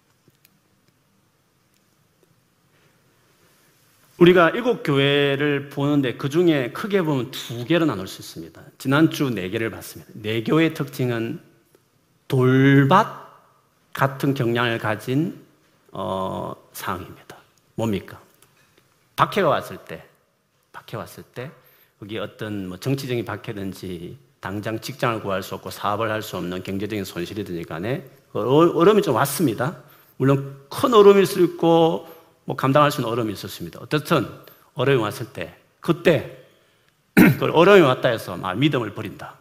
우리가 4.17 4.51
일곱 4.51 4.83
교회를 4.83 5.69
보는데 5.69 6.15
그 6.15 6.29
중에 6.29 6.71
크게 6.74 7.01
보면 7.01 7.31
두 7.31 7.65
개로 7.65 7.86
나눌 7.86 8.07
수 8.07 8.21
있습니다. 8.21 8.62
지난주 8.77 9.31
네 9.31 9.50
개를 9.50 9.71
봤습니다. 9.71 10.12
네 10.15 10.43
교회의 10.43 10.75
특징은 10.75 11.41
돌밭 12.27 13.07
같은 13.93 14.33
경향을 14.36 14.77
가진 14.77 15.43
어, 15.91 16.53
상황입니다. 16.71 17.36
뭡니까? 17.75 18.21
박해가 19.15 19.50
왔을 19.50 19.77
때, 19.77 20.07
박해 20.91 20.98
왔을 20.98 21.24
때, 21.24 21.51
거기 22.00 22.17
어떤 22.17 22.67
뭐 22.67 22.77
정치적인 22.77 23.25
박해든지 23.25 24.17
당장 24.39 24.79
직장을 24.79 25.21
구할 25.21 25.41
수 25.43 25.55
없고 25.55 25.69
사업을 25.69 26.12
할 26.12 26.21
수 26.21 26.38
없는 26.38 26.63
경제적인 26.63 27.05
손실이든지 27.05 27.63
간에 27.63 28.05
그 28.31 28.39
어려움이 28.39 29.01
좀 29.01 29.15
왔습니다. 29.15 29.77
물론 30.17 30.60
큰 30.69 30.93
어려움일 30.93 31.25
수 31.25 31.41
있고 31.43 32.07
뭐 32.45 32.55
감당할 32.55 32.91
수 32.91 33.01
있는 33.01 33.12
어려움이 33.12 33.33
있었습니다. 33.33 33.79
어떻든 33.81 34.27
어려움이 34.74 35.01
왔을 35.01 35.27
때 35.27 35.55
그때 35.79 36.45
그 37.15 37.45
어려움이 37.51 37.81
왔다 37.81 38.10
해서 38.10 38.36
막 38.36 38.57
믿음을 38.57 38.93
버린다. 38.93 39.38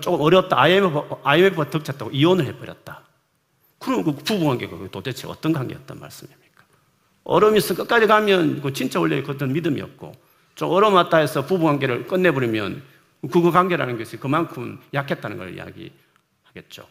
조금 0.00 0.20
어렵다. 0.20 0.60
IMF 0.60 1.16
IMF가 1.22 1.70
덮쳤다고 1.70 2.10
이혼을 2.10 2.46
해버렸다. 2.46 3.02
그럼 3.78 4.04
그 4.04 4.12
부부 4.12 4.44
관계가 4.44 4.76
도대체 4.90 5.28
어떤 5.28 5.52
관계였단 5.52 5.98
말씀입니까? 6.00 6.45
어려움이 7.26 7.58
있어 7.58 7.74
끝까지 7.74 8.06
가면 8.06 8.62
그 8.62 8.72
진짜 8.72 9.00
원래 9.00 9.20
그 9.20 9.32
어떤 9.32 9.52
믿음이었고 9.52 10.12
좀 10.54 10.70
어려움 10.70 10.94
왔다 10.94 11.18
해서 11.18 11.44
부부 11.44 11.64
관계를 11.64 12.06
끝내버리면 12.06 12.82
그 13.32 13.50
관계라는 13.50 13.98
것이 13.98 14.16
그만큼 14.16 14.80
약했다는 14.94 15.36
걸 15.36 15.54
이야기하겠죠. 15.54 16.86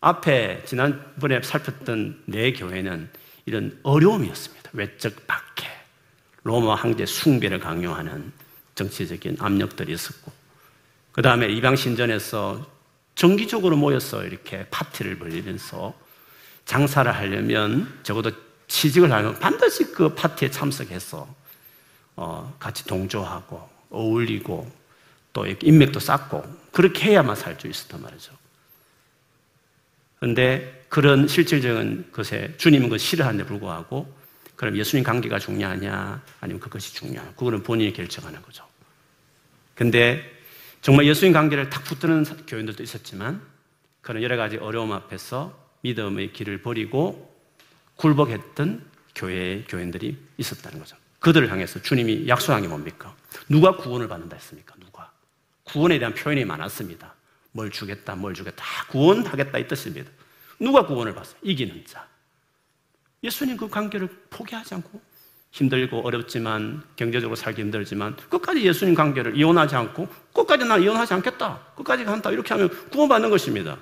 앞에 0.00 0.62
지난번에 0.66 1.40
살폈던 1.42 2.24
네 2.26 2.52
교회는 2.52 3.08
이런 3.46 3.78
어려움이었습니다. 3.82 4.70
외적 4.74 5.26
박해, 5.26 5.68
로마 6.42 6.74
황제 6.74 7.06
숭배를 7.06 7.58
강요하는 7.58 8.32
정치적인 8.74 9.36
압력들이 9.40 9.92
있었고, 9.92 10.32
그 11.12 11.22
다음에 11.22 11.46
이방 11.48 11.76
신전에서 11.76 12.66
정기적으로 13.14 13.76
모여서 13.76 14.24
이렇게 14.24 14.66
파티를 14.70 15.18
벌리면서 15.18 15.94
장사를 16.64 17.10
하려면 17.12 18.00
적어도 18.02 18.30
취직을 18.72 19.12
하면 19.12 19.38
반드시 19.38 19.92
그 19.92 20.14
파티에 20.14 20.50
참석해서 20.50 21.28
어, 22.16 22.56
같이 22.58 22.84
동조하고 22.86 23.68
어울리고 23.90 24.70
또 25.32 25.46
인맥도 25.46 26.00
쌓고 26.00 26.42
그렇게 26.72 27.10
해야만 27.10 27.36
살 27.36 27.58
수 27.58 27.66
있었단 27.66 28.00
말이죠. 28.00 28.32
그런데 30.18 30.86
그런 30.88 31.28
실질적인 31.28 32.12
것에 32.12 32.54
주님은 32.56 32.88
그 32.88 32.96
싫어하는데 32.98 33.44
불구하고 33.46 34.10
그럼 34.56 34.76
예수님 34.76 35.04
관계가 35.04 35.38
중요하냐 35.38 36.22
아니면 36.40 36.60
그것이 36.60 36.94
중요하냐 36.94 37.32
그거는 37.32 37.62
본인이 37.62 37.92
결정하는 37.92 38.40
거죠. 38.42 38.64
근데 39.74 40.22
정말 40.80 41.06
예수님 41.06 41.32
관계를 41.32 41.68
탁 41.68 41.84
붙드는 41.84 42.24
교인들도 42.46 42.82
있었지만 42.82 43.42
그런 44.00 44.22
여러 44.22 44.36
가지 44.36 44.56
어려움 44.56 44.92
앞에서 44.92 45.58
믿음의 45.82 46.32
길을 46.32 46.62
버리고 46.62 47.31
굴복했던 47.96 48.84
교회의 49.14 49.64
교인들이 49.68 50.18
있었다는 50.38 50.78
거죠. 50.78 50.96
그들을 51.20 51.50
향해서 51.50 51.80
주님이 51.82 52.28
약속한 52.28 52.62
게 52.62 52.68
뭡니까? 52.68 53.14
누가 53.48 53.76
구원을 53.76 54.08
받는다 54.08 54.36
했습니까? 54.36 54.74
누가? 54.80 55.10
구원에 55.64 55.98
대한 55.98 56.14
표현이 56.14 56.44
많았습니다. 56.44 57.14
뭘 57.52 57.70
주겠다, 57.70 58.16
뭘 58.16 58.34
주겠다. 58.34 58.64
구원하겠다 58.88 59.58
이 59.58 59.68
뜻입니다. 59.68 60.10
누가 60.58 60.86
구원을 60.86 61.14
받어요? 61.14 61.34
이기는 61.42 61.84
자. 61.86 62.06
예수님 63.22 63.56
그 63.56 63.68
관계를 63.68 64.08
포기하지 64.30 64.74
않고 64.74 65.00
힘들고 65.52 66.00
어렵지만 66.00 66.82
경제적으로 66.96 67.36
살기 67.36 67.60
힘들지만 67.60 68.16
끝까지 68.16 68.62
예수님 68.64 68.94
관계를 68.94 69.36
이혼하지 69.36 69.76
않고 69.76 70.08
끝까지 70.32 70.64
나 70.64 70.78
이혼하지 70.78 71.14
않겠다. 71.14 71.60
끝까지 71.76 72.04
간다. 72.04 72.30
이렇게 72.30 72.54
하면 72.54 72.68
구원받는 72.90 73.30
것입니다. 73.30 73.78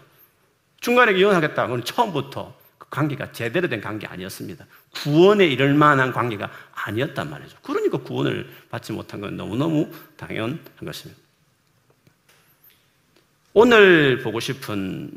중간에 0.80 1.12
이혼하겠다. 1.12 1.66
그건 1.66 1.84
처음부터 1.84 2.52
그 2.52 2.59
관계가 2.90 3.32
제대로 3.32 3.68
된 3.68 3.80
관계 3.80 4.06
아니었습니다. 4.06 4.66
구원에 4.90 5.46
이를 5.46 5.74
만한 5.74 6.12
관계가 6.12 6.50
아니었단 6.74 7.30
말이죠. 7.30 7.56
그러니까 7.62 7.98
구원을 7.98 8.50
받지 8.68 8.92
못한 8.92 9.20
건 9.20 9.36
너무너무 9.36 9.90
당연한 10.16 10.58
것입니다. 10.84 11.20
오늘 13.52 14.22
보고 14.22 14.40
싶은 14.40 15.10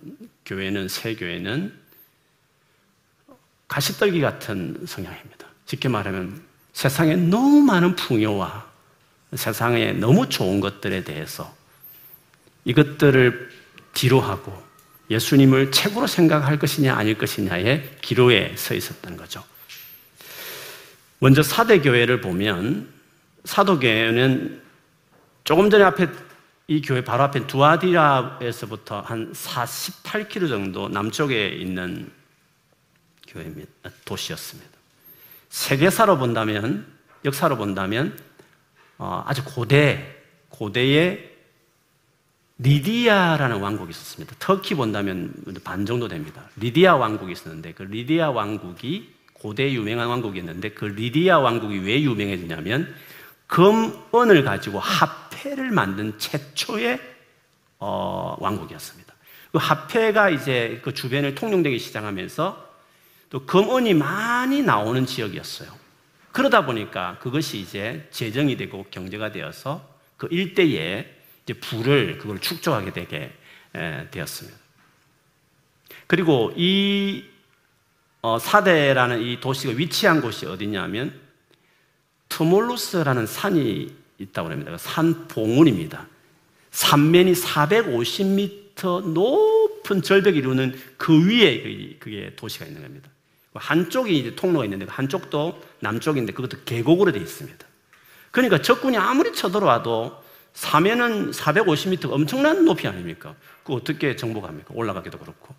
교회는 0.46 0.88
새 0.88 1.16
교회는 1.16 1.74
가시떨기 3.68 4.22
같은 4.22 4.86
성향입니다. 4.86 5.48
쉽게 5.66 5.90
말하면 5.90 6.44
세상에 6.74 7.16
너무 7.16 7.62
많은 7.62 7.96
풍요와 7.96 8.72
세상에 9.36 9.94
너무 9.94 10.30
좋은 10.30 10.60
것들에 10.60 11.04
대해서 11.04 11.56
이것들을 12.66 13.50
뒤로하고 13.94 14.73
예수님을 15.10 15.72
최고로 15.72 16.08
생각할 16.08 16.60
것이냐 16.60 16.96
아닐 16.96 17.18
것이냐의 17.18 17.98
기로에 18.02 18.56
서 18.56 18.74
있었던 18.74 19.18
거죠. 19.18 19.44
먼저 21.20 21.44
사데교회를 21.44 22.22
보면 22.22 22.90
사데교회는 23.46 24.62
조금 25.44 25.70
전에 25.70 25.84
앞에 25.84 26.08
이 26.68 26.82
교회 26.82 27.04
바로 27.04 27.24
앞에 27.24 27.46
두아디라에서부터 27.48 29.02
한 29.02 29.34
48km 29.34 30.48
정도 30.48 30.88
남쪽에 30.88 31.50
있는 31.50 32.10
교회입니다. 33.28 33.70
도시였습니다. 34.06 34.72
세계사로 35.50 36.18
본다면, 36.18 36.88
역사로 37.26 37.58
본다면, 37.58 38.18
어, 38.98 39.24
아주 39.28 39.44
고대, 39.44 40.16
고대의 40.50 41.33
리디아라는 42.64 43.60
왕국이 43.60 43.92
있었습니다. 43.92 44.36
터키 44.40 44.74
본다면 44.74 45.34
반 45.64 45.86
정도 45.86 46.08
됩니다. 46.08 46.44
리디아 46.56 46.96
왕국이 46.96 47.34
있었는데 47.34 47.74
그 47.74 47.84
리디아 47.84 48.32
왕국이 48.32 49.14
고대 49.34 49.72
유명한 49.74 50.08
왕국이었는데 50.08 50.70
그 50.70 50.86
리디아 50.86 51.40
왕국이 51.40 51.80
왜 51.80 52.02
유명해지냐면 52.02 52.94
금은을 53.48 54.44
가지고 54.44 54.80
화폐를 54.80 55.72
만든 55.72 56.18
최초의 56.18 57.00
어, 57.80 58.38
왕국이었습니다. 58.40 59.14
그 59.52 59.58
화폐가 59.58 60.30
이제 60.30 60.80
그 60.84 60.94
주변을 60.94 61.36
통용되기 61.36 61.78
시작하면서 61.78 62.72
또 63.30 63.46
금은이 63.46 63.94
많이 63.94 64.62
나오는 64.62 65.06
지역이었어요. 65.06 65.70
그러다 66.32 66.66
보니까 66.66 67.18
그것이 67.20 67.60
이제 67.60 68.08
재정이 68.12 68.58
되고 68.58 68.86
경제가 68.90 69.32
되어서 69.32 69.88
그 70.18 70.28
일대에 70.32 71.23
이제 71.44 71.54
부를 71.54 72.18
그걸 72.18 72.40
축적하게 72.40 72.94
되게 72.94 73.34
되었습니다. 74.12 74.58
그리고 76.08 76.54
이 76.56 77.26
어, 78.22 78.40
사대라는 78.40 79.22
이 79.22 79.40
도시가 79.42 79.74
위치한 79.74 80.22
곳이 80.22 80.46
어디냐면 80.46 81.14
트몰루스라는 82.30 83.28
산이 83.28 83.94
있다고 84.18 84.50
합니다. 84.50 84.72
그산 84.72 85.28
봉우리입니다. 85.28 86.08
산면이 86.72 87.34
450m 87.34 89.12
높은 89.14 90.02
절벽이 90.02 90.38
이루는 90.38 90.80
그 90.98 91.28
위에 91.28 91.98
그게 92.00 92.34
도시가 92.36 92.66
있는 92.66 92.82
겁니다. 92.82 93.10
한쪽이 93.54 94.18
이제 94.18 94.36
통로가 94.36 94.66
있는데 94.66 94.86
한쪽도 94.88 95.62
남쪽인데 95.82 96.34
그것도 96.34 96.64
계곡으로 96.64 97.12
되어 97.12 97.22
있습니다. 97.22 97.68
그러니까 98.32 98.62
적군이 98.62 98.98
아무리 98.98 99.34
쳐들어와도 99.34 100.23
사면은 100.54 101.32
450m 101.32 102.12
엄청난 102.12 102.64
높이 102.66 102.88
아닙니까? 102.88 103.36
그 103.64 103.74
어떻게 103.74 104.16
정복합니까? 104.16 104.74
올라가기도 104.74 105.18
그렇고. 105.18 105.56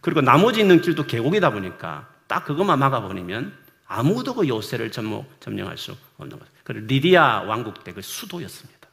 그리고 0.00 0.20
나머지 0.20 0.60
있는 0.60 0.80
길도 0.80 1.06
계곡이다 1.06 1.50
보니까 1.50 2.08
딱 2.26 2.44
그것만 2.44 2.78
막아버리면 2.78 3.56
아무도 3.86 4.34
그 4.34 4.46
요새를 4.48 4.90
점령, 4.90 5.26
점령할 5.40 5.78
수 5.78 5.96
없는 6.18 6.38
거죠. 6.38 6.50
그리고 6.62 6.86
리디아 6.86 7.42
왕국 7.42 7.84
때 7.84 7.92
그 7.92 8.02
수도였습니다. 8.02 8.88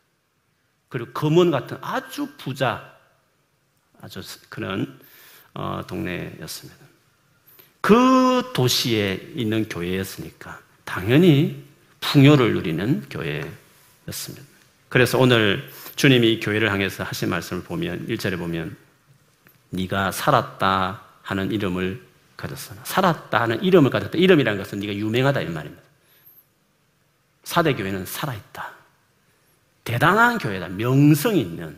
그리고 0.89 1.11
금원 1.13 1.51
같은 1.51 1.77
아주 1.81 2.27
부자, 2.37 2.97
아주 4.01 4.21
그런 4.49 4.99
어, 5.53 5.81
동네였습니다. 5.87 6.85
그 7.81 8.51
도시에 8.53 9.31
있는 9.35 9.67
교회였으니까 9.67 10.59
당연히 10.85 11.63
풍요를 11.99 12.53
누리는 12.53 13.07
교회였습니다. 13.09 14.50
그래서 14.91 15.17
오늘 15.17 15.69
주님이 15.95 16.41
교회를 16.41 16.69
향해서 16.69 17.05
하신 17.05 17.29
말씀을 17.29 17.63
보면 17.63 18.07
1절에 18.07 18.37
보면 18.37 18.75
네가 19.69 20.11
살았다 20.11 21.01
하는 21.21 21.49
이름을 21.53 22.05
가졌어. 22.35 22.75
살았다 22.83 23.39
하는 23.39 23.63
이름을 23.63 23.89
가졌다. 23.89 24.17
이름이라는 24.17 24.61
것은 24.61 24.79
네가 24.79 24.93
유명하다 24.93 25.43
이 25.43 25.45
말입니다. 25.45 25.81
사대 27.45 27.73
교회는 27.73 28.05
살아 28.05 28.35
있다. 28.35 28.73
대단한 29.85 30.37
교회다. 30.37 30.67
명성이 30.67 31.39
있는 31.39 31.77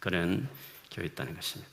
그런 0.00 0.48
교회였다는 0.90 1.36
것입니다. 1.36 1.70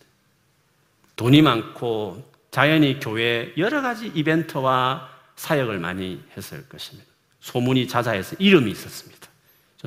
돈이 1.15 1.41
많고 1.41 2.31
자연히 2.51 2.99
교회 2.99 3.51
여러 3.57 3.81
가지 3.81 4.05
이벤트와 4.13 5.09
사역을 5.35 5.79
많이 5.79 6.23
했을 6.37 6.69
것입니다. 6.69 7.09
소문이 7.39 7.87
자자해서 7.87 8.35
이름이 8.37 8.69
있었습니다. 8.69 9.28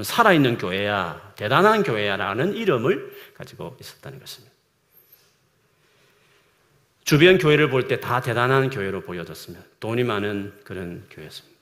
살아있는 0.00 0.56
교회야, 0.58 1.34
대단한 1.36 1.82
교회야라는 1.82 2.54
이름을 2.56 3.14
가지고 3.34 3.76
있었다는 3.80 4.18
것입니다. 4.20 4.52
주변 7.04 7.36
교회를 7.38 7.68
볼 7.68 7.88
때 7.88 8.00
다 8.00 8.20
대단한 8.20 8.70
교회로 8.70 9.02
보여졌습니다. 9.02 9.64
돈이 9.80 10.04
많은 10.04 10.52
그런 10.64 11.04
교회였습니다. 11.10 11.52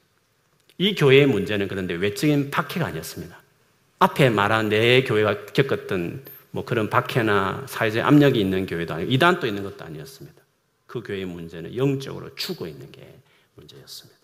이 0.79 0.95
교회의 0.95 1.27
문제는 1.27 1.67
그런데 1.67 1.95
외적인 1.95 2.51
박해가 2.51 2.87
아니었습니다. 2.87 3.41
앞에 3.99 4.31
말한 4.31 4.69
내 4.69 5.03
교회가 5.03 5.47
겪었던 5.47 6.25
뭐 6.53 6.65
그런 6.65 6.89
박해나 6.89 7.65
사회적 7.69 8.05
압력이 8.07 8.39
있는 8.41 8.67
교회도 8.67 8.95
아니고 8.95 9.11
이단도 9.11 9.47
있는 9.47 9.63
것도 9.63 9.85
아니었습니다. 9.85 10.41
그 10.87 11.03
교회의 11.03 11.25
문제는 11.25 11.77
영적으로 11.77 12.35
죽어 12.35 12.67
있는 12.67 12.91
게 12.93 13.15
문제였습니다. 13.57 14.19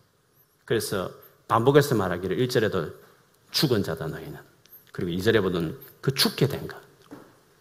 그래서 0.64 1.10
반복해서 1.48 1.94
말하기를 1.94 2.36
1절에도 2.38 2.92
죽은 3.50 3.82
자다 3.82 4.06
너희는 4.06 4.38
그리고 4.92 5.10
2절에 5.10 5.42
보던 5.42 5.78
그 6.00 6.14
죽게 6.14 6.46
된 6.48 6.66
것. 6.66 6.76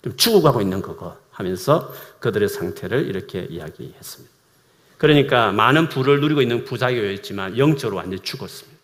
좀 0.02 0.16
죽어가고 0.16 0.62
있는 0.62 0.82
그거 0.82 1.18
하면서 1.32 1.94
그들의 2.20 2.48
상태를 2.48 3.08
이렇게 3.08 3.44
이야기했습니다. 3.50 4.34
그러니까 4.98 5.52
많은 5.52 5.90
부를 5.90 6.22
누리고 6.22 6.42
있는 6.42 6.64
부자교였지만 6.64 7.58
영적으로 7.58 7.98
완전히 7.98 8.22
죽었습니다. 8.22 8.80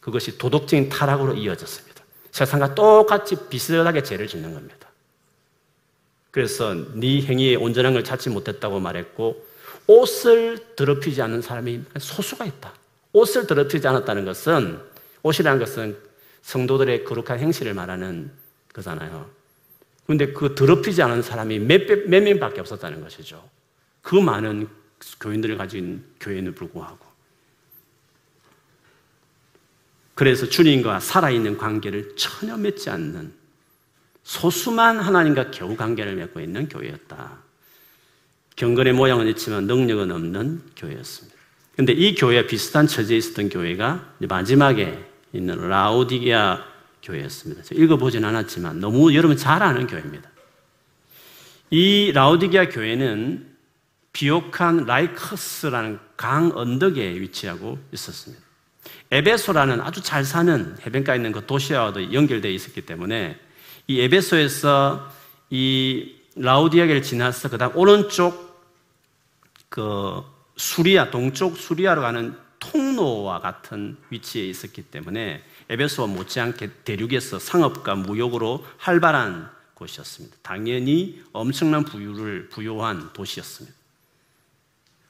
그것이 0.00 0.38
도덕적인 0.38 0.88
타락으로 0.88 1.34
이어졌습니다. 1.34 2.02
세상과 2.32 2.74
똑같이 2.74 3.36
비슷하게 3.48 4.02
죄를 4.02 4.26
짓는 4.26 4.54
겁니다. 4.54 4.88
그래서 6.30 6.74
네 6.94 7.22
행위에 7.22 7.54
온전한 7.54 7.92
걸 7.92 8.02
찾지 8.02 8.30
못했다고 8.30 8.80
말했고 8.80 9.46
옷을 9.86 10.74
더럽히지 10.74 11.22
않는 11.22 11.42
사람이 11.42 11.82
소수가 11.98 12.44
있다. 12.44 12.72
옷을 13.12 13.46
더럽히지 13.46 13.86
않았다는 13.86 14.24
것은 14.24 14.80
옷이라는 15.22 15.60
것은 15.60 15.96
성도들의 16.44 17.04
거룩한 17.04 17.38
행실을 17.38 17.72
말하는 17.74 18.30
거잖아요. 18.72 19.30
그런데 20.04 20.32
그 20.32 20.54
더럽히지 20.54 21.02
않은 21.02 21.22
사람이 21.22 21.58
몇, 21.60 21.86
몇 22.06 22.22
명밖에 22.22 22.60
없었다는 22.60 23.00
것이죠. 23.00 23.48
그 24.02 24.14
많은 24.14 24.68
교인들을 25.20 25.56
가진 25.56 26.04
교회에 26.20 26.42
불구하고. 26.50 27.04
그래서 30.14 30.46
주님과 30.46 31.00
살아있는 31.00 31.56
관계를 31.56 32.14
전혀 32.16 32.56
맺지 32.56 32.90
않는 32.90 33.32
소수만 34.22 35.00
하나님과 35.00 35.50
겨우 35.50 35.76
관계를 35.76 36.14
맺고 36.14 36.40
있는 36.40 36.68
교회였다. 36.68 37.42
경건의 38.56 38.92
모양은 38.92 39.26
있지만 39.28 39.66
능력은 39.66 40.12
없는 40.12 40.62
교회였습니다. 40.76 41.36
근데 41.74 41.92
이 41.92 42.14
교회와 42.14 42.46
비슷한 42.46 42.86
처지에 42.86 43.16
있었던 43.16 43.48
교회가 43.48 44.14
마지막에 44.28 45.13
있는 45.34 45.68
라우디게아 45.68 46.64
교회였습니다. 47.02 47.62
읽어보진 47.72 48.24
않았지만 48.24 48.80
너무 48.80 49.14
여러분 49.14 49.36
잘 49.36 49.62
아는 49.62 49.86
교회입니다. 49.86 50.30
이 51.70 52.12
라우디게아 52.14 52.68
교회는 52.70 53.54
비옥한 54.12 54.84
라이커스라는 54.86 55.98
강 56.16 56.52
언덕에 56.54 57.20
위치하고 57.20 57.78
있었습니다. 57.92 58.42
에베소라는 59.10 59.80
아주 59.80 60.02
잘 60.02 60.24
사는 60.24 60.76
해변가에 60.86 61.16
있는 61.16 61.32
그 61.32 61.44
도시와도 61.46 62.12
연결되어 62.12 62.50
있었기 62.50 62.82
때문에 62.82 63.38
이 63.86 64.00
에베소에서 64.00 65.10
이 65.50 66.16
라우디아게를 66.36 67.02
지나서 67.02 67.48
그다음 67.50 67.76
오른쪽 67.76 68.62
그 69.68 70.22
수리아 70.56 71.10
동쪽 71.10 71.56
수리아로 71.56 72.00
가는 72.02 72.36
통로와 72.70 73.40
같은 73.40 73.96
위치에 74.10 74.46
있었기 74.46 74.82
때문에 74.82 75.42
에베소와 75.68 76.08
못지않게 76.08 76.70
대륙에서 76.84 77.38
상업과 77.38 77.94
무역으로 77.94 78.64
활발한 78.78 79.50
곳이었습니다. 79.74 80.36
당연히 80.42 81.22
엄청난 81.32 81.84
부유를 81.84 82.48
부유한 82.48 83.12
도시였습니다. 83.12 83.76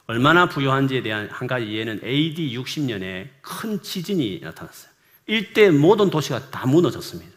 얼마나 0.07 0.49
부유한지에 0.49 1.03
대한 1.03 1.29
한 1.31 1.47
가지 1.47 1.71
이해는 1.71 2.01
AD 2.05 2.57
60년에 2.57 3.29
큰 3.40 3.83
지진이 3.83 4.40
나타났어요. 4.43 4.93
일대 5.27 5.71
모든 5.71 6.11
도시가 6.11 6.51
다 6.51 6.67
무너졌습니다. 6.67 7.33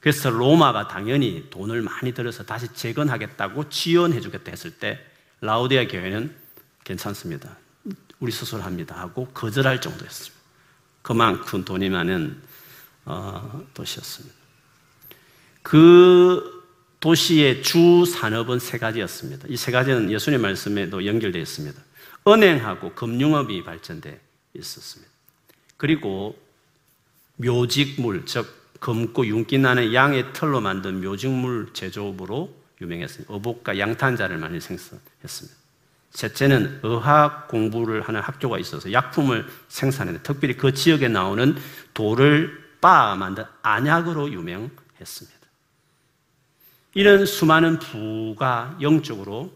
그래서 0.00 0.30
로마가 0.30 0.88
당연히 0.88 1.48
돈을 1.50 1.82
많이 1.82 2.12
들여서 2.12 2.44
다시 2.44 2.68
재건하겠다고 2.72 3.68
지원해 3.68 4.20
주겠다 4.20 4.50
했을 4.50 4.72
때 4.72 4.98
라우디아 5.40 5.86
교회는 5.88 6.34
괜찮습니다. 6.84 7.56
우리 8.22 8.30
스스로 8.30 8.62
합니다 8.62 8.94
하고 9.00 9.26
거절할 9.34 9.80
정도였습니다. 9.80 10.40
그만큼 11.02 11.64
돈이 11.64 11.90
많은 11.90 12.40
어, 13.04 13.66
도시였습니다. 13.74 14.36
그 15.62 16.62
도시의 17.00 17.64
주 17.64 18.04
산업은 18.06 18.60
세 18.60 18.78
가지였습니다. 18.78 19.48
이 19.48 19.56
세 19.56 19.72
가지는 19.72 20.08
예수님 20.08 20.40
말씀에도 20.40 21.04
연결되어 21.04 21.42
있습니다. 21.42 21.82
은행하고 22.28 22.94
금융업이 22.94 23.64
발전돼 23.64 24.20
있었습니다. 24.54 25.10
그리고 25.76 26.40
묘직물, 27.38 28.24
즉 28.26 28.46
검고 28.78 29.26
윤기 29.26 29.58
나는 29.58 29.92
양의 29.92 30.32
털로 30.32 30.60
만든 30.60 31.02
묘직물 31.02 31.70
제조업으로 31.72 32.54
유명했습니다. 32.80 33.34
어복과 33.34 33.80
양탄자를 33.80 34.38
많이 34.38 34.60
생산했습니다. 34.60 35.61
셋째는 36.12 36.80
의학 36.82 37.48
공부를 37.48 38.02
하는 38.02 38.20
학교가 38.20 38.58
있어서 38.58 38.92
약품을 38.92 39.46
생산했는데 39.68 40.22
특별히 40.22 40.56
그 40.56 40.72
지역에 40.72 41.08
나오는 41.08 41.56
돌을 41.94 42.62
빻아 42.80 43.16
만든 43.16 43.44
안약으로 43.62 44.30
유명했습니다. 44.30 45.42
이런 46.94 47.24
수많은 47.24 47.78
부가 47.78 48.76
영적으로 48.80 49.52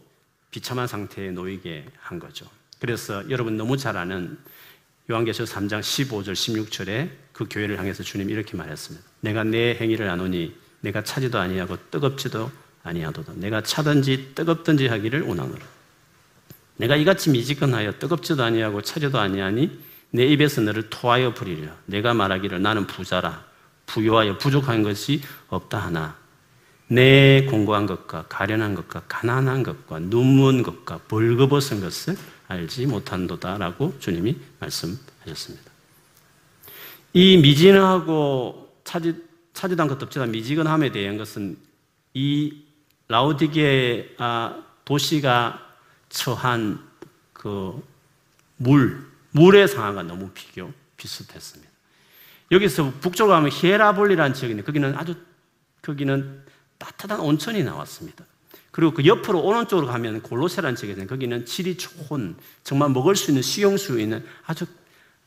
비참한 0.49 0.87
상태에 0.87 1.29
놓이게 1.29 1.85
한 1.99 2.19
거죠. 2.19 2.47
그래서 2.79 3.29
여러분 3.29 3.57
너무 3.57 3.77
잘 3.77 3.95
아는 3.97 4.39
요한계시록 5.09 5.47
3장 5.47 5.79
15절 5.79 6.33
16절에 6.33 7.09
그 7.33 7.45
교회를 7.49 7.77
향해서 7.77 8.01
주님 8.01 8.29
이렇게 8.29 8.57
말했습니다. 8.57 9.05
내가 9.21 9.43
내 9.43 9.75
행위를 9.75 10.09
아노니 10.09 10.55
내가 10.81 11.03
차지도 11.03 11.37
아니하고 11.37 11.77
뜨겁지도 11.91 12.51
아니하도다. 12.83 13.33
내가 13.35 13.61
차든지 13.61 14.31
뜨겁든지 14.33 14.87
하기를 14.87 15.21
원하노라. 15.21 15.76
내가 16.77 16.95
이같이 16.95 17.29
미지근하여 17.31 17.99
뜨겁지도 17.99 18.43
아니하고 18.43 18.81
차지도 18.81 19.19
아니하니 19.19 19.79
내 20.11 20.25
입에서 20.25 20.61
너를 20.61 20.89
토하여 20.89 21.33
부리려. 21.33 21.69
내가 21.85 22.13
말하기를 22.13 22.61
나는 22.61 22.87
부자라. 22.87 23.45
부유하여 23.87 24.37
부족한 24.37 24.83
것이 24.83 25.21
없다 25.47 25.79
하나 25.79 26.17
내 26.87 27.45
공고한 27.45 27.85
것과 27.85 28.25
가련한 28.27 28.75
것과 28.75 29.03
가난한 29.07 29.63
것과 29.63 29.99
눈먼 29.99 30.63
것과 30.63 30.99
벌거벗은 31.07 31.81
것을 31.81 32.15
알지 32.47 32.85
못한도다라고 32.85 33.95
주님이 33.99 34.37
말씀하셨습니다. 34.59 35.71
이 37.13 37.37
미진하고 37.37 38.73
차지, 38.83 39.15
않고 39.53 39.97
덥지도 39.97 40.23
않은 40.23 40.31
미지근함에 40.31 40.91
대한 40.91 41.17
것은 41.17 41.57
이 42.13 42.63
라우디게 43.07 44.15
도시가 44.85 45.66
처한 46.09 46.85
그 47.33 47.81
물, 48.57 49.05
물의 49.31 49.67
상황과 49.67 50.03
너무 50.03 50.29
비교, 50.33 50.71
비슷했습니다. 50.97 51.71
여기서 52.51 52.93
북쪽으로 53.01 53.35
가면 53.35 53.51
히에라볼리라는 53.51 54.33
지역이 54.33 54.51
있는데 54.53 54.65
거기는 54.65 54.95
아주 54.97 55.15
거기는 55.81 56.43
따뜻한 56.77 57.19
온천이 57.19 57.63
나왔습니다. 57.63 58.25
그리고 58.71 58.93
그 58.93 59.05
옆으로 59.05 59.41
오른쪽으로 59.41 59.87
가면 59.87 60.21
골로세라는 60.21 60.75
지역이 60.75 60.93
있는데 60.93 61.09
거기는 61.09 61.45
질이 61.45 61.77
좋은 61.77 62.35
정말 62.63 62.89
먹을 62.89 63.15
수 63.15 63.31
있는 63.31 63.41
식용수 63.41 63.99
있는 63.99 64.25
아주 64.45 64.65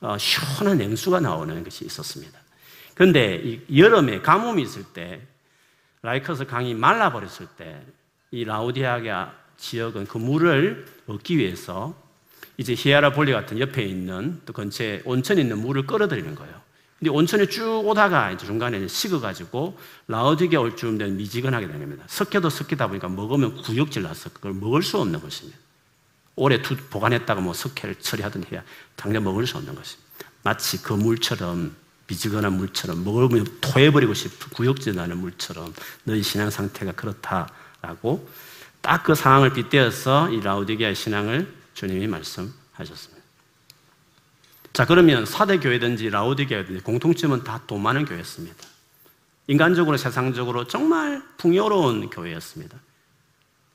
어, 0.01 0.16
시원한 0.16 0.79
냉수가 0.79 1.21
나오는 1.21 1.62
것이 1.62 1.85
있었습니다. 1.85 2.38
그런데 2.95 3.61
여름에 3.75 4.23
가뭄이 4.23 4.62
있을 4.62 4.85
때 4.85 5.21
라이커스 6.03 6.47
강이 6.47 6.75
말라버렸을 6.75 7.47
때 7.57 7.85
이 8.33 8.45
라우디아가 8.45 9.35
지역은 9.61 10.07
그 10.07 10.18
물을 10.18 10.87
얻기 11.07 11.38
위해서 11.38 11.94
이제 12.57 12.75
히아라볼리 12.77 13.33
같은 13.33 13.59
옆에 13.61 13.85
있는 13.85 14.40
또 14.44 14.53
근처에 14.53 15.03
온천이 15.05 15.40
있는 15.40 15.59
물을 15.59 15.87
끌어들이는 15.87 16.35
거예요. 16.35 16.61
근데 16.99 17.11
온천에 17.11 17.46
쭉 17.46 17.83
오다가 17.87 18.31
이제 18.31 18.44
중간에 18.44 18.87
식어가지고 18.87 19.79
라우디게 20.09 20.57
올 20.57 20.77
즈음 20.77 20.99
되면 20.99 21.16
미지근하게 21.16 21.68
겁니다. 21.68 22.05
섞여도 22.09 22.51
섞이다 22.51 22.88
보니까 22.88 23.09
먹으면 23.09 23.62
구역질 23.62 24.03
나서 24.03 24.29
그걸 24.31 24.53
먹을 24.53 24.83
수 24.83 24.99
없는 24.99 25.20
것입니다. 25.20 25.59
오래 26.37 26.61
두, 26.61 26.77
보관했다가 26.77 27.40
뭐 27.40 27.55
석회를 27.55 27.96
처리하든 28.01 28.44
해야 28.53 28.62
당장 28.96 29.25
먹을 29.25 29.46
수 29.46 29.57
없는 29.57 29.75
것입니다. 29.75 30.11
마치 30.42 30.83
그 30.83 30.92
물처럼 30.92 31.75
미지근한 32.07 32.53
물처럼 32.55 33.05
먹으면 33.05 33.46
토해버리고 33.61 34.12
싶은 34.12 34.51
구역질 34.51 34.94
나는 34.94 35.18
물처럼 35.18 35.73
너희 36.05 36.23
신앙 36.23 36.51
상태가 36.51 36.92
그렇다라고 36.92 38.29
딱 38.81 39.03
그 39.05 39.14
상황을 39.14 39.53
빗대어서 39.53 40.31
이 40.31 40.40
라우디게의 40.40 40.95
신앙을 40.95 41.53
주님이 41.75 42.07
말씀하셨습니다. 42.07 43.21
자, 44.73 44.87
그러면 44.87 45.27
사대 45.27 45.59
교회든지 45.59 46.11
라오디게든지 46.11 46.83
공통점은 46.83 47.45
다 47.45 47.61
돈 47.66 47.83
많은 47.83 48.05
교회였습니다. 48.05 48.57
인간적으로 49.49 49.97
세상적으로 49.97 50.66
정말 50.66 51.23
풍요로운 51.37 52.09
교회였습니다. 52.09 52.79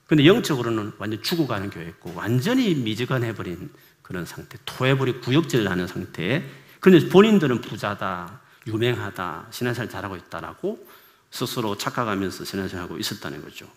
근데 0.07 0.25
영적으로는 0.25 0.93
완전 0.97 1.21
죽어가는 1.21 1.69
교회였고 1.69 2.13
완전히 2.15 2.75
미지근해버린 2.75 3.71
그런 4.01 4.25
상태, 4.25 4.57
토해버리 4.65 5.19
구역질 5.21 5.63
나는 5.63 5.87
상태에 5.87 6.43
그런데 6.79 7.09
본인들은 7.09 7.61
부자다, 7.61 8.39
유명하다, 8.67 9.47
신앙생활 9.49 9.89
잘하고 9.89 10.15
있다라고 10.15 10.87
스스로 11.31 11.77
착각하면서 11.77 12.45
신앙생활하고 12.45 12.97
있었다는 12.97 13.41
거죠. 13.41 13.67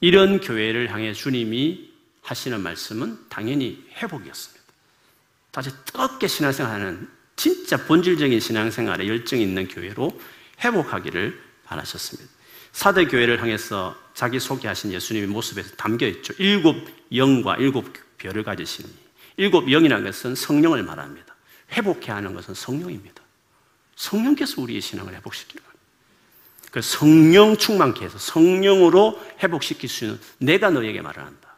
이런 0.00 0.40
교회를 0.40 0.92
향해 0.92 1.12
주님이 1.12 1.90
하시는 2.22 2.60
말씀은 2.60 3.18
당연히 3.28 3.84
회복이었습니다. 3.96 4.64
다시 5.50 5.70
뜨겁게 5.84 6.28
신앙생활하는 6.28 7.08
진짜 7.36 7.76
본질적인 7.86 8.38
신앙생활에 8.40 9.08
열정이 9.08 9.42
있는 9.42 9.66
교회로 9.68 10.20
회복하기를 10.62 11.40
바라셨습니다. 11.64 12.30
사대 12.72 13.06
교회를 13.06 13.40
향해서 13.40 13.96
자기 14.14 14.38
소개하신 14.38 14.92
예수님의 14.92 15.28
모습에서 15.28 15.74
담겨 15.76 16.06
있죠. 16.06 16.34
일곱 16.38 16.76
영과 17.14 17.56
일곱 17.56 17.92
별을 18.18 18.42
가지시니 18.42 18.88
일곱 19.36 19.68
영이라는 19.70 20.04
것은 20.04 20.34
성령을 20.34 20.82
말합니다. 20.82 21.34
회복해야 21.72 22.16
하는 22.16 22.34
것은 22.34 22.54
성령입니다. 22.54 23.22
성령께서 23.96 24.60
우리의 24.60 24.80
신앙을 24.80 25.14
회복시키는 25.14 25.62
겁니다. 25.62 25.67
그 26.70 26.82
성령 26.82 27.56
충만케 27.56 28.04
해서 28.04 28.18
성령으로 28.18 29.20
회복시킬 29.42 29.88
수 29.88 30.04
있는 30.04 30.20
내가 30.38 30.70
너에게 30.70 31.00
말을 31.00 31.24
한다. 31.24 31.56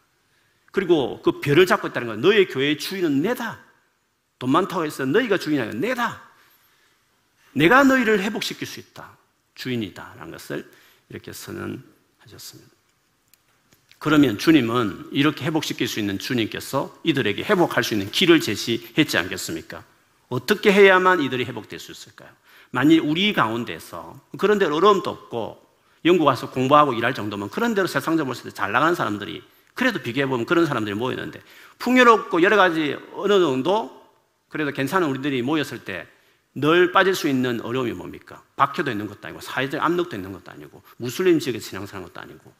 그리고 0.73 1.21
그 1.23 1.41
별을 1.41 1.67
잡고 1.67 1.89
있다는 1.89 2.09
건 2.09 2.21
너의 2.21 2.47
교회의 2.47 2.79
주인은 2.79 3.23
내다. 3.23 3.59
돈 4.39 4.51
많다고 4.51 4.85
해서 4.85 5.05
너희가 5.05 5.39
주인이 5.39 5.61
아니라 5.61 5.79
내다. 5.79 6.23
내가 7.53 7.83
너희를 7.85 8.23
회복시킬 8.23 8.67
수 8.67 8.79
있다. 8.81 9.17
주인이다. 9.55 10.15
라는 10.17 10.33
것을 10.33 10.71
이렇게 11.09 11.33
선언하셨습니다. 11.33 12.71
그러면 13.99 14.39
주님은 14.39 15.09
이렇게 15.13 15.45
회복시킬 15.45 15.87
수 15.87 16.01
있는 16.01 16.19
주님께서 16.19 16.99
이들에게 17.05 17.43
회복할 17.43 17.85
수 17.85 17.93
있는 17.95 18.11
길을 18.11 18.41
제시했지 18.41 19.19
않겠습니까? 19.19 19.85
어떻게 20.31 20.73
해야만 20.73 21.21
이들이 21.21 21.45
회복될 21.45 21.79
수 21.79 21.93
있을까요? 21.93 22.31
만일 22.71 23.01
우리 23.01 23.33
가운데서 23.33 24.21
그런 24.39 24.59
데로 24.59 24.77
어려움도 24.77 25.11
없고 25.11 25.61
영국 26.05 26.25
와서 26.25 26.51
공부하고 26.51 26.95
일할 26.95 27.15
정도면 27.15 27.51
그런 27.51 27.75
대로 27.75 27.87
세상적으로 27.87 28.35
봤을 28.35 28.51
때 28.51 28.55
잘 28.57 28.73
나가는 28.73 28.95
사람들이 28.95 29.43
그래도 29.75 30.01
비교해보면 30.01 30.47
그런 30.47 30.67
사람들이 30.67 30.95
모였는데 30.95 31.41
풍요롭고 31.79 32.43
여러 32.43 32.57
가지 32.57 32.97
어느 33.15 33.39
정도 33.41 34.01
그래도 34.49 34.71
괜찮은 34.73 35.09
우리들이 35.09 35.43
모였을 35.43 35.85
때 35.85 36.07
늘 36.55 36.91
빠질 36.91 37.15
수 37.15 37.29
있는 37.29 37.61
어려움이 37.61 37.93
뭡니까? 37.93 38.43
박혀도 38.57 38.91
있는 38.91 39.07
것도 39.07 39.21
아니고 39.23 39.41
사회적 39.41 39.83
압력도 39.83 40.17
있는 40.17 40.33
것도 40.33 40.51
아니고 40.51 40.83
무슬림 40.97 41.39
지역에서 41.39 41.65
신앙사는 41.65 42.05
것도 42.07 42.21
아니고 42.21 42.53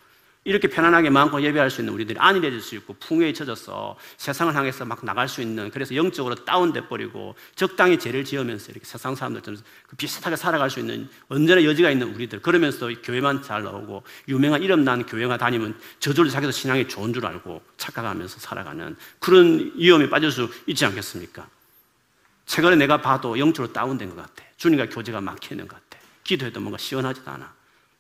이렇게 0.45 0.69
편안하게 0.69 1.11
마음껏 1.11 1.43
예배할 1.43 1.71
수 1.71 1.83
있는 1.83 1.93
우리들이 1.93 2.19
안일해질 2.19 2.63
수 2.63 2.75
있고 2.77 2.95
풍요에 2.95 3.35
쳐져서 3.35 3.99
세상을 4.17 4.55
향해서 4.55 4.87
막 4.87 5.05
나갈 5.05 5.29
수 5.29 5.43
있는 5.43 5.71
그래서 5.71 5.95
영적으로 5.95 6.35
다운돼 6.35 6.89
버리고 6.89 7.35
적당히 7.57 7.99
죄를 7.99 8.25
지으면서 8.25 8.73
이렇게 8.73 8.87
세상 8.87 9.15
사람들처럼 9.15 9.61
그 9.87 9.97
비슷하게 9.97 10.37
살아갈 10.37 10.71
수 10.71 10.81
있는 10.81 11.11
언제나 11.29 11.63
여지가 11.63 11.91
있는 11.91 12.15
우리들 12.15 12.41
그러면서 12.41 12.89
교회만 13.03 13.43
잘 13.43 13.65
나오고 13.65 14.03
유명한 14.29 14.63
이름 14.63 14.83
난 14.83 15.05
교회가 15.05 15.37
다니면 15.37 15.79
저절로 15.99 16.31
자기도 16.31 16.53
신앙이 16.53 16.89
좋은 16.89 17.13
줄 17.13 17.27
알고 17.27 17.61
착각하면서 17.77 18.39
살아가는 18.41 18.97
그런 19.19 19.73
위험에 19.77 20.09
빠질 20.09 20.33
수 20.33 20.49
있지 20.67 20.87
않겠습니까? 20.87 21.47
최근에 22.47 22.77
내가 22.77 23.01
봐도 23.03 23.39
영적으로 23.39 23.73
다운된 23.73 24.09
것 24.09 24.17
같아. 24.17 24.43
주님과 24.57 24.89
교제가 24.89 25.21
막히는 25.21 25.69
것 25.69 25.77
같아. 25.77 26.03
기도해도 26.25 26.61
뭔가 26.61 26.79
시원하지도 26.79 27.31
않아. 27.31 27.53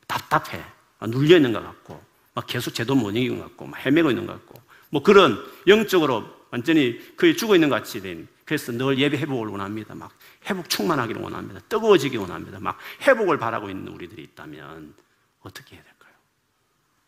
답답해. 0.06 0.64
눌려 1.06 1.36
있는 1.36 1.52
것 1.52 1.62
같고, 1.62 2.09
막 2.40 2.46
계속 2.46 2.72
제도 2.72 2.94
못 2.94 3.10
이기는 3.10 3.36
것 3.36 3.44
같고, 3.44 3.66
막 3.66 3.84
헤매고 3.84 4.10
있는 4.10 4.26
것 4.26 4.32
같고, 4.32 4.62
뭐 4.88 5.02
그런 5.02 5.38
영적으로 5.66 6.24
완전히 6.50 6.98
거의 7.16 7.36
죽어 7.36 7.54
있는 7.54 7.68
것 7.68 7.76
같이 7.76 8.00
된. 8.00 8.26
그래서 8.46 8.72
늘 8.72 8.98
예배 8.98 9.18
회복을 9.18 9.48
원합니다. 9.48 9.94
막 9.94 10.10
회복 10.48 10.70
충만하기를 10.70 11.20
원합니다. 11.20 11.60
뜨거워지기 11.68 12.16
원합니다. 12.16 12.58
막 12.58 12.78
회복을 13.02 13.38
바라고 13.38 13.68
있는 13.68 13.88
우리들이 13.88 14.22
있다면 14.22 14.94
어떻게 15.42 15.76
해야 15.76 15.84
될까요? 15.84 16.12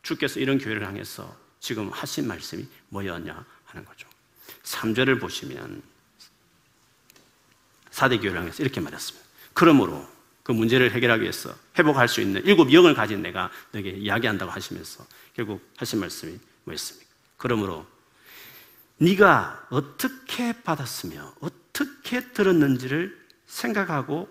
주께서 0.03 0.39
이런 0.39 0.59
교회를 0.59 0.87
향해서 0.87 1.35
지금 1.59 1.89
하신 1.89 2.29
말씀이 2.29 2.67
뭐였냐 2.91 3.45
하는 3.65 3.85
거죠. 3.87 4.07
3절을 4.65 5.19
보시면 5.19 5.83
사대 7.91 8.19
교회를 8.19 8.39
향해서 8.39 8.63
이렇게 8.63 8.81
말했습니다. 8.81 9.27
그러므로 9.55 10.07
그 10.43 10.53
문제를 10.53 10.93
해결하기 10.93 11.23
위해서 11.23 11.55
회복할 11.79 12.09
수 12.09 12.21
있는 12.21 12.45
일곱 12.45 12.73
영을 12.73 12.95
가진 12.95 13.23
내가 13.23 13.51
너에게 13.71 13.91
이야기한다고 13.91 14.51
하시면서 14.51 15.07
결국 15.35 15.67
하신 15.77 16.01
말씀이 16.01 16.39
뭐였습니까? 16.65 17.11
그러므로 17.37 17.87
네가 18.99 19.67
어떻게 19.71 20.53
받았으며 20.53 21.35
어떻게 21.41 22.33
들었는지를 22.33 23.21
생각하고 23.47 24.29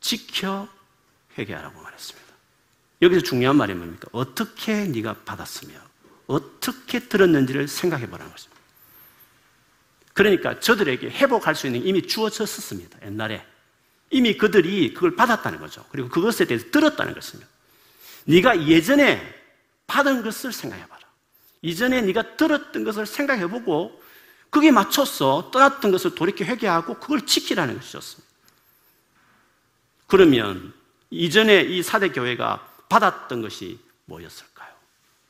지켜 0.00 0.68
회개하라고 1.36 1.80
말했습니다. 1.80 2.28
여기서 3.02 3.20
중요한 3.22 3.56
말이 3.56 3.74
뭡니까? 3.74 4.08
어떻게 4.12 4.84
네가 4.86 5.14
받았으며 5.24 5.74
어떻게 6.26 7.00
들었는지를 7.00 7.68
생각해 7.68 8.08
보라는 8.08 8.32
것입니다. 8.32 8.58
그러니까 10.12 10.58
저들에게 10.58 11.10
회복할 11.10 11.54
수 11.54 11.68
있는 11.68 11.86
이미 11.86 12.02
주어졌었습니다. 12.06 13.06
옛날에. 13.06 13.46
이미 14.10 14.36
그들이 14.36 14.94
그걸 14.94 15.14
받았다는 15.14 15.60
거죠. 15.60 15.84
그리고 15.90 16.08
그것에 16.08 16.44
대해서 16.46 16.70
들었다는 16.72 17.14
것입니다. 17.14 17.48
네가 18.24 18.66
예전에 18.66 19.37
받은 19.88 20.22
것을 20.22 20.52
생각해봐라. 20.52 21.00
이전에 21.62 22.02
네가 22.02 22.36
들었던 22.36 22.84
것을 22.84 23.04
생각해보고 23.06 24.00
그게 24.50 24.70
맞춰서 24.70 25.50
떠났던 25.52 25.90
것을 25.90 26.14
돌이켜 26.14 26.44
회개하고 26.44 27.00
그걸 27.00 27.26
지키라는 27.26 27.74
것이었습니다. 27.76 28.28
그러면 30.06 30.72
이전에 31.10 31.62
이 31.62 31.82
사대 31.82 32.10
교회가 32.10 32.66
받았던 32.88 33.42
것이 33.42 33.80
뭐였을까요? 34.04 34.72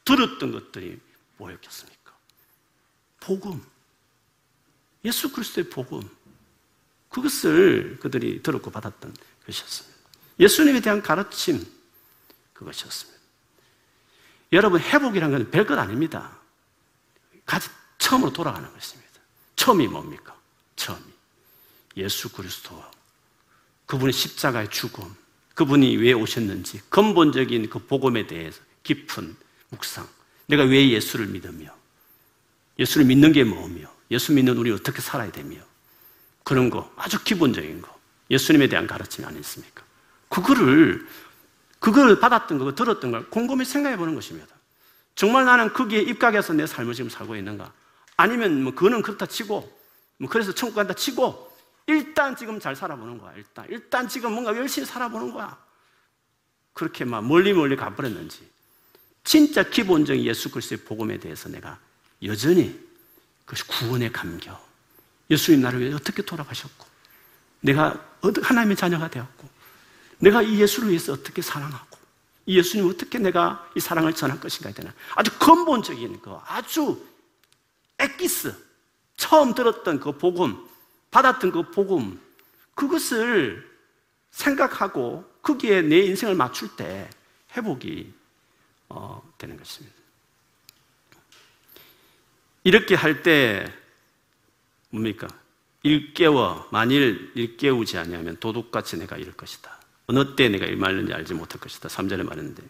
들었던 0.05 0.53
것들이 0.53 1.01
뭐였겠습니까? 1.38 2.12
복음. 3.21 3.64
예수 5.05 5.33
그리스도의 5.33 5.71
복음. 5.71 6.09
그것을 7.09 7.99
그들이 8.01 8.42
들었고 8.42 8.71
받았던 8.71 9.14
것이었습니다. 9.47 9.99
예수님에 10.40 10.81
대한 10.81 11.03
가르침 11.03 11.66
그것이었습니다. 12.53 13.17
여러분 14.52 14.80
회복이란 14.80 15.30
건 15.30 15.50
별 15.50 15.66
것 15.66 15.78
아닙니다. 15.78 16.37
가지 17.44 17.68
처음으로 17.98 18.32
돌아가는 18.32 18.70
것입니다. 18.72 19.08
처음이 19.56 19.87
뭡니까? 19.88 20.34
처음이 20.76 21.02
예수 21.96 22.30
그리스도 22.30 22.82
그분의 23.87 24.12
십자가의 24.12 24.70
죽음, 24.70 25.14
그분이 25.54 25.96
왜 25.96 26.12
오셨는지 26.12 26.80
근본적인 26.88 27.68
그 27.70 27.78
복음에 27.80 28.26
대해서 28.26 28.61
깊은 28.82 29.37
묵상. 29.70 30.08
내가 30.46 30.62
왜 30.64 30.88
예수를 30.90 31.26
믿으며 31.26 31.74
예수를 32.78 33.06
믿는 33.06 33.32
게 33.32 33.44
뭐며 33.44 33.92
예수 34.11 34.32
믿는 34.32 34.56
우리 34.56 34.70
어떻게 34.70 35.00
살아야 35.02 35.30
되며 35.30 35.56
그런 36.44 36.70
거 36.70 36.90
아주 36.96 37.22
기본적인 37.22 37.82
거 37.82 37.98
예수님에 38.30 38.68
대한 38.68 38.87
가르침이 38.87 39.26
아니었습니까? 39.26 39.82
그거를 40.28 41.06
그걸 41.79 42.19
받았던 42.19 42.59
거, 42.59 42.75
들었던 42.75 43.11
걸 43.11 43.29
곰곰이 43.31 43.64
생각해 43.64 43.97
보는 43.97 44.14
것입니다. 44.14 44.55
정말 45.14 45.45
나는 45.45 45.73
거기에 45.73 46.01
입각해서 46.01 46.53
내 46.53 46.67
삶을 46.67 46.95
지금 46.95 47.11
살고 47.11 47.37
있는가? 47.37 47.73
아니면 48.17 48.62
뭐 48.62 48.75
그거는 48.75 49.03
그렇다 49.03 49.27
치고 49.27 49.79
뭐 50.19 50.29
그래서 50.29 50.53
천국 50.53 50.77
간다 50.77 50.95
치고 50.95 51.49
일단 51.87 52.37
지금 52.37 52.61
잘 52.61 52.77
살아보는 52.77 53.19
거야. 53.19 53.33
일단 53.35 53.67
일단 53.69 54.09
지금 54.09 54.33
뭔가 54.33 54.55
열심히 54.57 54.87
살아보는 54.87 55.33
거야. 55.33 55.57
그렇게 56.73 57.05
막 57.05 57.25
멀리 57.27 57.53
멀리 57.53 57.77
가버렸는지 57.77 58.49
진짜 59.25 59.62
기본적인 59.62 60.25
예수 60.25 60.51
그리스도의 60.51 60.81
복음에 60.85 61.19
대해서 61.19 61.49
내가 61.49 61.79
여전히 62.23 62.79
그것이 63.45 63.64
구원의 63.67 64.12
감격. 64.12 64.67
예수님 65.31 65.62
나를 65.62 65.81
위해 65.81 65.93
어떻게 65.93 66.23
돌아가셨고 66.23 66.87
내가 67.61 68.03
하나님의 68.43 68.77
자녀가 68.77 69.09
되었고 69.09 69.49
내가 70.18 70.42
이 70.42 70.61
예수를 70.61 70.90
위해서 70.90 71.12
어떻게 71.12 71.42
사랑하고 71.42 71.98
이 72.46 72.59
예수님 72.59 72.88
어떻게 72.88 73.18
내가 73.18 73.70
이 73.76 73.81
사랑을 73.81 74.14
전할 74.14 74.40
것인가에 74.40 74.72
대한 74.72 74.92
아주 75.14 75.37
근본적인 75.38 76.20
그 76.20 76.37
아주 76.46 77.04
엑기스 77.98 78.54
처음 79.16 79.54
들었던 79.54 80.00
그 80.00 80.12
복음 80.12 80.66
받았던 81.11 81.52
그 81.52 81.70
복음 81.70 82.20
그것을 82.74 83.68
생각하고 84.31 85.28
거기에 85.42 85.83
내 85.83 85.98
인생을 86.00 86.35
맞출 86.35 86.74
때 86.76 87.09
회복이 87.57 88.12
어, 88.88 89.22
되는 89.37 89.57
것입니다. 89.57 89.96
이렇게 92.64 92.94
할 92.94 93.22
때 93.22 93.72
뭡니까? 94.90 95.28
일깨워 95.83 96.68
만일 96.70 97.33
일깨우지 97.35 97.98
아니하면 97.98 98.37
도둑같이 98.38 98.96
내가 98.98 99.16
이럴 99.16 99.33
것이다. 99.35 99.78
어느 100.09 100.35
때 100.35 100.49
내가 100.49 100.66
일말는지 100.66 101.12
알지 101.12 101.35
못할 101.35 101.61
것이다. 101.61 101.88
3절에 101.88 102.25
말했는데 102.25 102.62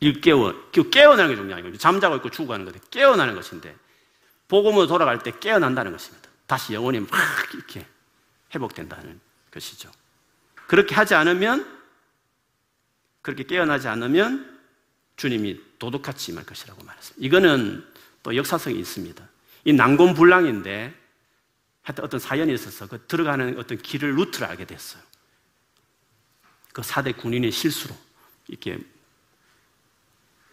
일깨워 0.00 0.70
깨어나는 0.70 1.30
게 1.30 1.36
중요한 1.36 1.62
거죠. 1.62 1.76
잠자고 1.76 2.16
있고 2.16 2.30
죽어가는 2.30 2.64
건데 2.64 2.80
깨어나는 2.90 3.34
것인데 3.34 3.76
복음으로 4.46 4.86
돌아갈 4.86 5.18
때 5.18 5.32
깨어난다는 5.38 5.92
것입니다. 5.92 6.28
다시 6.46 6.72
영혼이 6.72 7.00
막 7.00 7.10
이렇게 7.52 7.84
회복된다는 8.54 9.20
것이죠. 9.50 9.90
그렇게 10.68 10.94
하지 10.94 11.14
않으면 11.14 11.78
그렇게 13.22 13.42
깨어나지 13.42 13.88
않으면 13.88 14.58
주님이 15.16 15.60
도둑같이 15.80 16.30
임할 16.30 16.46
것이라고 16.46 16.82
말했습니다. 16.84 17.26
이거는 17.26 17.84
또 18.22 18.36
역사성이 18.36 18.78
있습니다. 18.78 19.28
이 19.64 19.72
난공불랑인데 19.72 20.94
하여튼 21.82 22.04
어떤 22.04 22.20
사연이 22.20 22.54
있어서 22.54 22.86
그 22.86 23.04
들어가는 23.06 23.58
어떤 23.58 23.78
길을 23.78 24.14
루트를 24.14 24.46
알게 24.46 24.64
됐어요. 24.64 25.02
그 26.78 26.82
사대 26.84 27.10
군인의 27.10 27.50
실수로 27.50 27.92
이렇게 28.46 28.78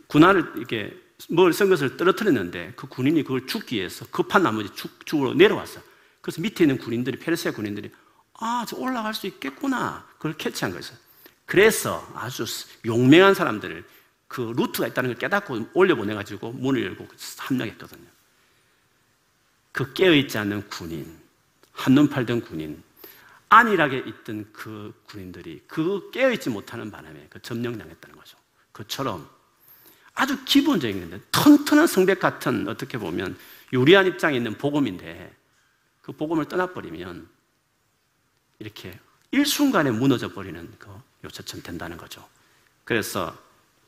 군화를 0.08 0.54
이렇게 0.56 1.00
뭘 1.30 1.54
쓴 1.54 1.70
것을 1.70 1.98
떨어뜨렸는데 1.98 2.74
그 2.76 2.88
군인이 2.88 3.22
그걸 3.22 3.46
죽기 3.46 3.76
위해서 3.76 4.08
급한 4.10 4.42
나머지 4.42 4.74
죽, 4.74 5.06
죽으로 5.06 5.36
내려왔어요. 5.36 5.84
그래서 6.22 6.42
밑에 6.42 6.64
있는 6.64 6.80
군인들이 6.80 7.20
페르시아 7.20 7.52
군인들이 7.52 7.92
아, 8.40 8.66
저 8.68 8.76
올라갈 8.76 9.14
수 9.14 9.28
있겠구나. 9.28 10.04
그걸 10.18 10.34
캐치한 10.34 10.72
거였어요. 10.72 10.98
그래서 11.46 12.12
아주 12.16 12.44
용맹한 12.88 13.36
사람들을 13.36 13.86
그 14.28 14.52
루트가 14.58 14.88
있다는 14.88 15.12
걸 15.12 15.20
깨닫고 15.20 15.70
올려보내가지고 15.76 16.54
문을 16.54 16.84
열고 16.86 17.08
합력했거든요. 17.38 18.08
그 19.72 19.94
깨어있지 19.94 20.40
않는 20.40 20.70
군인, 20.70 21.20
한눈 21.72 22.10
팔던 22.10 22.42
군인, 22.42 22.82
안일하게 23.56 24.04
있던 24.06 24.52
그 24.52 24.94
군인들이 25.08 25.63
그 25.65 26.12
깨어있지 26.12 26.50
못하는 26.50 26.91
바람에 26.91 27.28
그 27.30 27.41
점령당했다는 27.41 28.18
거죠. 28.18 28.38
그처럼 28.74 29.30
아주 30.13 30.44
기본적인 30.44 31.00
건데 31.00 31.26
튼튼한 31.32 31.88
성백 31.88 32.20
같은 32.20 32.68
어떻게 32.68 32.98
보면 32.98 33.38
유리한 33.72 34.08
입장에 34.08 34.36
있는 34.36 34.58
복음인데 34.58 35.34
그 36.02 36.12
복음을 36.12 36.46
떠나버리면 36.46 37.30
이렇게 38.60 39.00
일순간에 39.32 39.91
무너져 39.91 40.34
버리는 40.34 40.74
그 40.78 40.89
요처럼 41.24 41.63
된다는 41.63 41.96
거죠. 41.96 42.28
그래서 42.84 43.38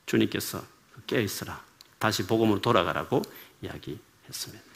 주님께서 0.05 0.63
깨어있으라. 1.07 1.61
다시 1.99 2.25
복음으로 2.25 2.61
돌아가라고 2.61 3.21
이야기했습니다. 3.61 4.66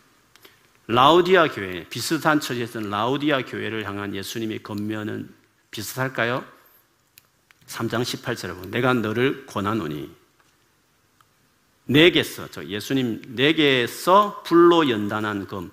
라우디아 0.91 1.47
교회, 1.47 1.87
비슷한 1.87 2.41
처지에서는 2.41 2.89
라우디아 2.89 3.45
교회를 3.45 3.85
향한 3.85 4.13
예수님의 4.13 4.61
건면은 4.61 5.33
비슷할까요? 5.71 6.43
3장 7.65 8.01
18절에 8.01 8.53
보면 8.53 8.71
내가 8.71 8.93
너를 8.93 9.45
권하노니 9.45 10.13
내게서 11.85 12.49
저 12.51 12.65
예수님 12.65 13.21
내게서 13.29 14.43
불로 14.43 14.89
연단한 14.89 15.47
금 15.47 15.71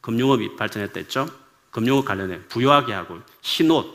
금융업이 0.00 0.56
발전했댔죠. 0.56 1.28
금융업 1.70 2.04
관련해 2.04 2.40
부유하게 2.48 2.92
하고 2.92 3.20
흰옷 3.42 3.86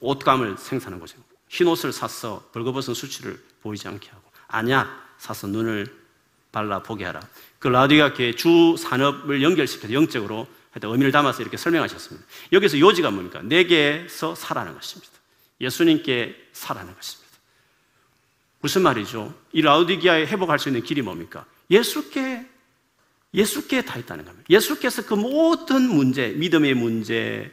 옷감을 0.00 0.56
생산한 0.56 0.98
거죠. 0.98 1.18
흰옷을 1.50 1.92
사서 1.92 2.48
벌거벗은 2.52 2.94
수치를 2.94 3.38
보이지 3.60 3.86
않게 3.86 4.08
하고 4.08 4.22
안약 4.48 4.88
사서 5.18 5.46
눈을 5.48 5.94
발라 6.52 6.82
보게 6.82 7.04
하라. 7.04 7.20
그 7.62 7.68
라디가 7.68 8.14
교회 8.14 8.32
주 8.32 8.74
산업을 8.76 9.40
연결시켜서 9.40 9.94
영적으로 9.94 10.48
하여튼 10.72 10.90
의미를 10.90 11.12
담아서 11.12 11.42
이렇게 11.42 11.56
설명하셨습니다. 11.56 12.26
여기서 12.50 12.80
요지가 12.80 13.12
뭡니까? 13.12 13.40
내게서 13.40 14.34
살아는 14.34 14.74
것입니다. 14.74 15.12
예수님께 15.60 16.48
살아는 16.52 16.92
것입니다. 16.92 17.30
무슨 18.60 18.82
말이죠? 18.82 19.32
이 19.52 19.62
라우디기아에 19.62 20.26
회복할 20.26 20.58
수 20.58 20.70
있는 20.70 20.82
길이 20.82 21.02
뭡니까? 21.02 21.44
예수께 21.70 22.44
예수께 23.32 23.82
다 23.82 23.96
있다는 23.96 24.24
겁니다. 24.24 24.44
예수께서 24.50 25.06
그 25.06 25.14
모든 25.14 25.82
문제, 25.82 26.30
믿음의 26.30 26.74
문제, 26.74 27.48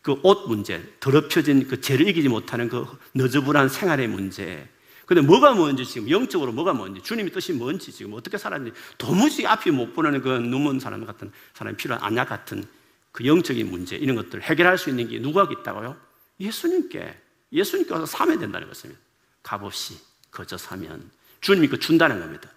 그 0.00 0.18
옷 0.22 0.48
문제, 0.48 0.82
더럽혀진 1.00 1.68
그 1.68 1.82
죄를 1.82 2.08
이기지 2.08 2.30
못하는 2.30 2.70
그 2.70 2.86
너저분한 3.12 3.68
생활의 3.68 4.08
문제. 4.08 4.66
근데 5.10 5.22
뭐가 5.22 5.54
뭔지 5.54 5.84
지금 5.84 6.08
영적으로 6.08 6.52
뭐가 6.52 6.72
뭔지 6.72 7.02
주님의 7.02 7.32
뜻이 7.32 7.52
뭔지 7.52 7.90
지금 7.90 8.12
어떻게 8.12 8.38
살았는지 8.38 8.78
도무지 8.96 9.44
앞이 9.44 9.72
못 9.72 9.92
보는 9.92 10.22
그 10.22 10.28
눈먼 10.28 10.78
사람 10.78 11.04
같은 11.04 11.32
사람이 11.52 11.76
필요한 11.76 12.00
안약 12.04 12.28
같은 12.28 12.64
그 13.10 13.26
영적인 13.26 13.68
문제 13.68 13.96
이런 13.96 14.14
것들을 14.14 14.44
해결할 14.44 14.78
수 14.78 14.88
있는 14.88 15.08
게 15.08 15.18
누가 15.18 15.48
있다고요? 15.50 15.96
예수님께 16.38 17.20
예수님께 17.52 17.92
와서 17.92 18.06
사면 18.06 18.38
된다는 18.38 18.68
것입니다. 18.68 19.00
값없이 19.42 19.98
거저 20.30 20.56
사면 20.56 21.10
주님이 21.40 21.66
그 21.66 21.80
준다는 21.80 22.20
겁니다. 22.20 22.48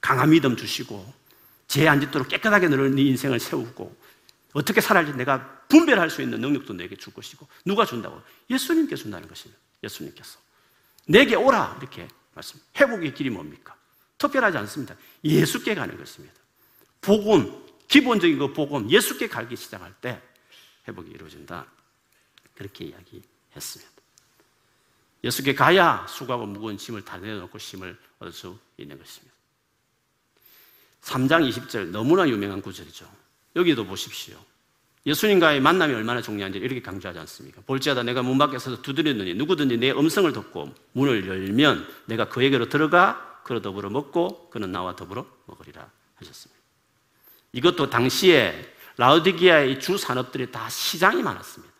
강한 0.00 0.30
믿음 0.30 0.54
주시고 0.54 1.12
죄 1.66 1.88
안 1.88 2.00
짓도록 2.00 2.28
깨끗하게 2.28 2.68
너를 2.68 2.94
네 2.94 3.02
인생을 3.02 3.40
세우고 3.40 3.96
어떻게 4.52 4.80
살아야지 4.80 5.12
내가 5.14 5.64
분별할 5.68 6.08
수 6.08 6.22
있는 6.22 6.40
능력도 6.40 6.72
내게 6.74 6.94
줄 6.94 7.12
것이고 7.12 7.48
누가 7.64 7.84
준다고? 7.84 8.22
예수님께 8.48 8.94
준다는 8.94 9.26
것입니다. 9.26 9.60
예수님께서 9.82 10.45
내게 11.06 11.34
오라 11.36 11.76
이렇게 11.80 12.08
말씀. 12.34 12.60
회복의 12.76 13.14
길이 13.14 13.30
뭡니까? 13.30 13.74
특별하지 14.18 14.58
않습니다. 14.58 14.96
예수께 15.24 15.74
가는 15.74 15.96
것입니다. 15.96 16.34
복음 17.00 17.64
기본적인 17.88 18.38
그 18.38 18.52
복음 18.52 18.90
예수께 18.90 19.28
가기 19.28 19.56
시작할 19.56 19.94
때 20.00 20.20
회복이 20.88 21.10
이루어진다. 21.10 21.66
그렇게 22.54 22.86
이야기했습니다. 22.86 23.92
예수께 25.24 25.54
가야 25.54 26.06
수고하고 26.08 26.46
무거운 26.46 26.76
짐을 26.76 27.04
다 27.04 27.16
내려놓고 27.18 27.58
힘을 27.58 27.98
얻을 28.18 28.32
수 28.32 28.58
있는 28.76 28.98
것입니다. 28.98 29.34
3장 31.02 31.48
20절 31.48 31.90
너무나 31.90 32.28
유명한 32.28 32.60
구절이죠. 32.60 33.08
여기도 33.54 33.86
보십시오. 33.86 34.36
예수님과의 35.06 35.60
만남이 35.60 35.94
얼마나 35.94 36.20
중요한지 36.20 36.58
이렇게 36.58 36.82
강조하지 36.82 37.18
않습니까? 37.20 37.62
볼지어다 37.64 38.02
내가 38.02 38.22
문 38.22 38.38
밖에 38.38 38.58
서서 38.58 38.82
두드리느니 38.82 39.34
누구든지 39.34 39.76
내 39.76 39.92
음성을 39.92 40.30
듣고 40.32 40.74
문을 40.92 41.28
열면 41.28 41.86
내가 42.06 42.28
그에게로 42.28 42.68
들어가 42.68 43.40
그로 43.44 43.62
더불어 43.62 43.88
먹고 43.88 44.50
그는 44.50 44.72
나와 44.72 44.96
더불어 44.96 45.24
먹으리라 45.46 45.88
하셨습니다. 46.16 46.60
이것도 47.52 47.88
당시에 47.88 48.74
라우디기아의 48.96 49.78
주 49.78 49.96
산업들이 49.96 50.50
다 50.50 50.68
시장이 50.68 51.22
많았습니다. 51.22 51.72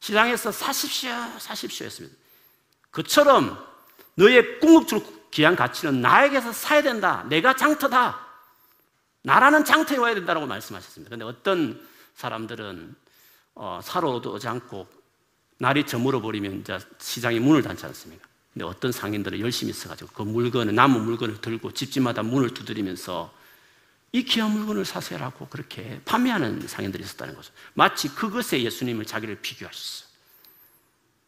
시장에서 0.00 0.50
사십시오, 0.50 1.10
사십시오 1.38 1.84
했습니다. 1.84 2.16
그처럼 2.90 3.62
너의 4.14 4.58
궁극적으로 4.60 5.06
귀한 5.30 5.54
가치는 5.54 6.00
나에게서 6.00 6.52
사야 6.52 6.82
된다. 6.82 7.26
내가 7.28 7.54
장터다. 7.54 8.26
나라는 9.22 9.64
장터에 9.64 9.98
와야 9.98 10.14
된다고 10.14 10.46
말씀하셨습니다. 10.46 11.08
그런데 11.08 11.24
어떤 11.26 11.86
사람들은 12.18 12.96
어, 13.54 13.80
사러 13.82 14.10
오지 14.10 14.48
않고 14.48 14.88
날이 15.58 15.86
저물어 15.86 16.20
버리면 16.20 16.64
시장이 16.98 17.38
문을 17.38 17.62
닫지 17.62 17.86
않습니까? 17.86 18.26
근데 18.52 18.64
어떤 18.64 18.90
상인들은 18.90 19.38
열심히 19.38 19.70
있어가지고 19.70 20.10
그 20.12 20.22
물건을 20.22 20.74
남은 20.74 21.04
물건을 21.04 21.40
들고 21.40 21.72
집집마다 21.72 22.24
문을 22.24 22.54
두드리면서 22.54 23.32
이 24.10 24.24
귀한 24.24 24.50
물건을 24.50 24.84
사세라고 24.84 25.46
그렇게 25.46 26.00
판매하는 26.04 26.66
상인들이 26.66 27.04
있었다는 27.04 27.36
거죠. 27.36 27.52
마치 27.74 28.08
그것에 28.08 28.62
예수님을 28.64 29.04
자기를 29.04 29.40
비교하셨어. 29.40 30.06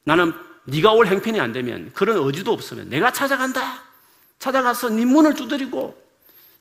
나는 0.03 0.35
네가 0.64 0.92
올 0.92 1.07
행편이 1.07 1.38
안 1.38 1.53
되면 1.53 1.92
그런 1.92 2.18
의지도 2.26 2.53
없으면 2.53 2.88
내가 2.88 3.12
찾아간다. 3.12 3.85
찾아가서 4.40 4.88
네 4.90 5.05
문을 5.05 5.35
두드리고 5.35 6.03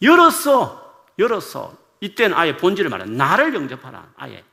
열었어. 0.03 1.07
열었어. 1.17 1.88
이때는 2.01 2.35
아예 2.35 2.55
본질을 2.57 2.89
말해. 2.89 3.05
나를 3.05 3.53
영접하라. 3.53 4.13
아예. 4.15 4.43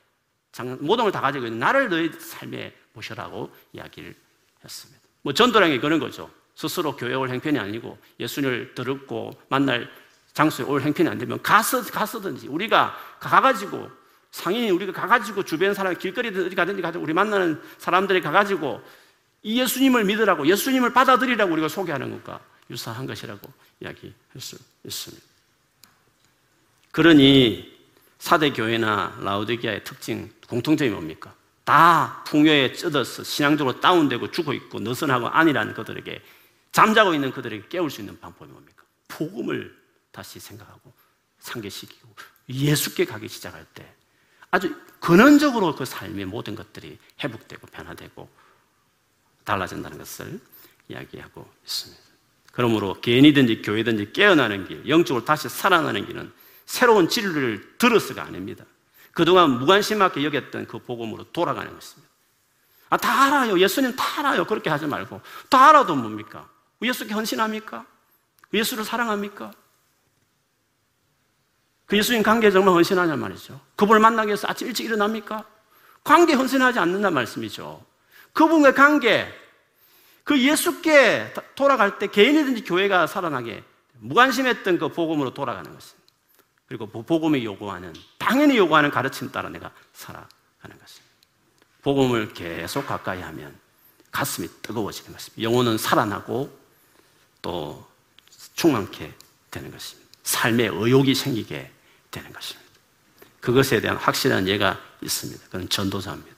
걸다 1.04 1.20
가지고 1.20 1.46
있는 1.46 1.58
나를 1.58 1.88
너희 1.88 2.10
삶에 2.18 2.74
모셔라고 2.94 3.54
이야기를 3.72 4.14
했습니다. 4.64 5.02
뭐 5.22 5.32
전도량이 5.32 5.80
그런 5.80 5.98
거죠. 5.98 6.30
스스로 6.54 6.96
교회 6.96 7.14
올 7.14 7.28
행편이 7.28 7.58
아니고 7.58 7.98
예수님을 8.18 8.74
들었고 8.74 9.32
만날 9.48 9.90
장소에 10.32 10.66
올 10.66 10.80
행편이 10.80 11.08
안 11.08 11.18
되면 11.18 11.40
가서, 11.42 11.82
가서든지 11.82 12.48
우리가 12.48 12.96
가가지고 13.20 13.90
상인이 14.30 14.70
우리가 14.70 14.92
가가지고 14.92 15.44
주변 15.44 15.74
사람 15.74 15.96
길거리든 15.96 16.46
어디 16.46 16.54
가든지 16.54 16.82
가지고 16.82 17.04
우리 17.04 17.12
만나는 17.12 17.60
사람들이 17.78 18.20
가가지고 18.20 18.82
이 19.42 19.60
예수님을 19.60 20.04
믿으라고 20.04 20.46
예수님을 20.46 20.92
받아들이라고 20.92 21.52
우리가 21.52 21.68
소개하는 21.68 22.10
것과 22.10 22.40
유사한 22.70 23.06
것이라고 23.06 23.50
이야기할 23.80 24.14
수 24.38 24.56
있습니다. 24.84 25.35
그러니 26.96 27.76
사대 28.16 28.54
교회나 28.54 29.18
라우디기아의 29.20 29.84
특징 29.84 30.32
공통점이 30.48 30.88
뭡니까? 30.92 31.34
다 31.62 32.24
풍요에 32.26 32.72
쩌어서 32.72 33.22
신앙적으로 33.22 33.82
다운되고 33.82 34.30
죽어 34.30 34.54
있고 34.54 34.80
느슨하고 34.80 35.28
아니라는 35.28 35.74
그들에게 35.74 36.22
잠자고 36.72 37.12
있는 37.12 37.32
그들에게 37.32 37.68
깨울 37.68 37.90
수 37.90 38.00
있는 38.00 38.18
방법이 38.18 38.50
뭡니까? 38.50 38.82
복음을 39.08 39.76
다시 40.10 40.40
생각하고 40.40 40.90
상계시키고 41.40 42.08
예수께 42.48 43.04
가기 43.04 43.28
시작할 43.28 43.66
때 43.74 43.86
아주 44.50 44.74
근원적으로 44.98 45.76
그 45.76 45.84
삶의 45.84 46.24
모든 46.24 46.54
것들이 46.54 46.96
회복되고 47.22 47.66
변화되고 47.66 48.26
달라진다는 49.44 49.98
것을 49.98 50.40
이야기하고 50.88 51.46
있습니다. 51.62 52.02
그러므로 52.52 52.98
개인이든지 53.02 53.60
교회든지 53.60 54.14
깨어나는 54.14 54.66
길, 54.66 54.88
영적으로 54.88 55.26
다시 55.26 55.50
살아나는 55.50 56.06
길은 56.06 56.45
새로운 56.66 57.08
진리를 57.08 57.78
들어서가 57.78 58.22
아닙니다. 58.24 58.64
그동안 59.12 59.58
무관심하게 59.58 60.24
여겼던 60.24 60.66
그 60.66 60.78
복음으로 60.78 61.24
돌아가는 61.32 61.72
것입니다. 61.72 62.10
아, 62.90 62.96
다 62.96 63.24
알아요. 63.24 63.58
예수님 63.58 63.96
다 63.96 64.20
알아요. 64.20 64.44
그렇게 64.44 64.68
하지 64.68 64.86
말고. 64.86 65.20
다 65.48 65.68
알아도 65.68 65.96
뭡니까? 65.96 66.48
예수께 66.82 67.14
헌신합니까? 67.14 67.86
예수를 68.52 68.84
사랑합니까? 68.84 69.52
그 71.86 71.96
예수님 71.96 72.22
관계에 72.22 72.50
정말 72.50 72.74
헌신하냐 72.74 73.16
말이죠. 73.16 73.60
그분을 73.76 74.00
만나기 74.00 74.28
위해서 74.28 74.46
아침 74.48 74.68
일찍 74.68 74.84
일어납니까? 74.84 75.44
관계 76.04 76.34
헌신하지 76.34 76.78
않는다 76.78 77.10
말씀이죠. 77.10 77.84
그분의 78.32 78.74
관계, 78.74 79.32
그 80.24 80.38
예수께 80.38 81.32
돌아갈 81.54 81.98
때 81.98 82.08
개인이든지 82.08 82.64
교회가 82.64 83.06
살아나게 83.06 83.64
무관심했던 84.00 84.78
그 84.78 84.88
복음으로 84.88 85.32
돌아가는 85.32 85.72
것입니다. 85.72 86.05
그리고 86.66 86.86
복음이 86.86 87.44
요구하는 87.44 87.92
당연히 88.18 88.56
요구하는 88.56 88.90
가르침 88.90 89.30
따라 89.30 89.48
내가 89.48 89.70
살아가는 89.92 90.28
것입니다. 90.62 91.06
복음을 91.82 92.32
계속 92.34 92.86
가까이 92.86 93.20
하면 93.20 93.56
가슴이 94.10 94.48
뜨거워지는 94.62 95.12
것입니다. 95.12 95.42
영혼은 95.42 95.78
살아나고 95.78 96.58
또 97.42 97.86
충만케 98.54 99.14
되는 99.50 99.70
것입니다. 99.70 100.10
삶의 100.24 100.70
의욕이 100.72 101.14
생기게 101.14 101.70
되는 102.10 102.32
것입니다. 102.32 102.66
그것에 103.40 103.80
대한 103.80 103.96
확실한 103.96 104.48
예가 104.48 104.80
있습니다. 105.02 105.44
그건 105.44 105.68
전도자입니다. 105.68 106.36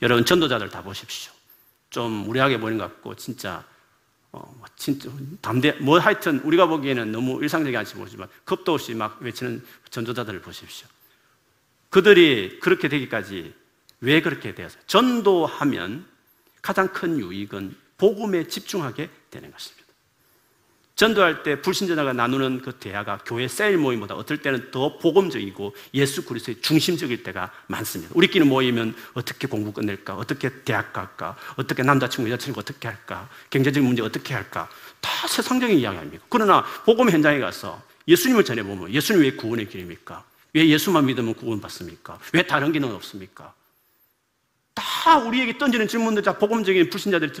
여러분 0.00 0.24
전도자들 0.24 0.70
다 0.70 0.82
보십시오. 0.82 1.32
좀 1.90 2.10
무례하게 2.10 2.58
보이는 2.58 2.78
것 2.78 2.84
같고 2.84 3.14
진짜 3.14 3.64
어, 4.32 4.54
뭐 4.58 4.66
진짜 4.76 5.10
담대 5.42 5.72
뭐 5.80 5.98
하여튼 5.98 6.40
우리가 6.40 6.66
보기에는 6.66 7.12
너무 7.12 7.42
일상적이 7.42 7.76
않지 7.76 7.96
모르지만 7.96 8.28
겁도 8.44 8.72
없이 8.72 8.94
막 8.94 9.20
외치는 9.20 9.64
전도자들을 9.90 10.40
보십시오. 10.40 10.88
그들이 11.90 12.58
그렇게 12.60 12.88
되기까지 12.88 13.54
왜 14.00 14.22
그렇게 14.22 14.54
되었어요? 14.54 14.82
전도하면 14.86 16.06
가장 16.62 16.92
큰 16.92 17.18
유익은 17.18 17.76
복음에 17.98 18.48
집중하게 18.48 19.10
되는 19.30 19.52
것입니다. 19.52 19.81
전도할 21.02 21.42
때 21.42 21.60
불신자가 21.60 22.12
나누는 22.12 22.62
그 22.62 22.70
대화가 22.74 23.18
교회 23.26 23.48
셀 23.48 23.76
모임보다 23.76 24.14
어떨 24.14 24.38
때는 24.38 24.70
더 24.70 24.98
복음적이고 24.98 25.74
예수 25.94 26.24
그리스도의 26.24 26.60
중심적일 26.60 27.24
때가 27.24 27.50
많습니다. 27.66 28.12
우리끼리 28.14 28.44
모이면 28.44 28.94
어떻게 29.14 29.48
공부 29.48 29.72
끝낼까? 29.72 30.14
어떻게 30.14 30.48
대학 30.62 30.92
갈까? 30.92 31.36
어떻게 31.56 31.82
남자친구, 31.82 32.30
여자친구 32.30 32.60
어떻게 32.60 32.86
할까? 32.86 33.28
경제적인 33.50 33.84
문제 33.84 34.00
어떻게 34.00 34.32
할까? 34.32 34.68
다 35.00 35.26
세상적인 35.26 35.76
이야기 35.76 35.98
아닙니까? 35.98 36.24
그러나 36.28 36.64
복음 36.84 37.10
현장에 37.10 37.40
가서 37.40 37.82
예수님을 38.06 38.44
전해보면 38.44 38.92
예수님 38.92 39.22
왜 39.22 39.32
구원의 39.32 39.70
길입니까? 39.70 40.22
왜 40.54 40.68
예수만 40.68 41.06
믿으면 41.06 41.34
구원받습니까? 41.34 42.20
왜 42.32 42.46
다른 42.46 42.70
길은 42.70 42.92
없습니까? 42.92 43.52
다 44.72 45.18
우리에게 45.18 45.58
던지는 45.58 45.88
질문들, 45.88 46.22
자, 46.22 46.38
복음적인 46.38 46.90
불신자들이 46.90 47.32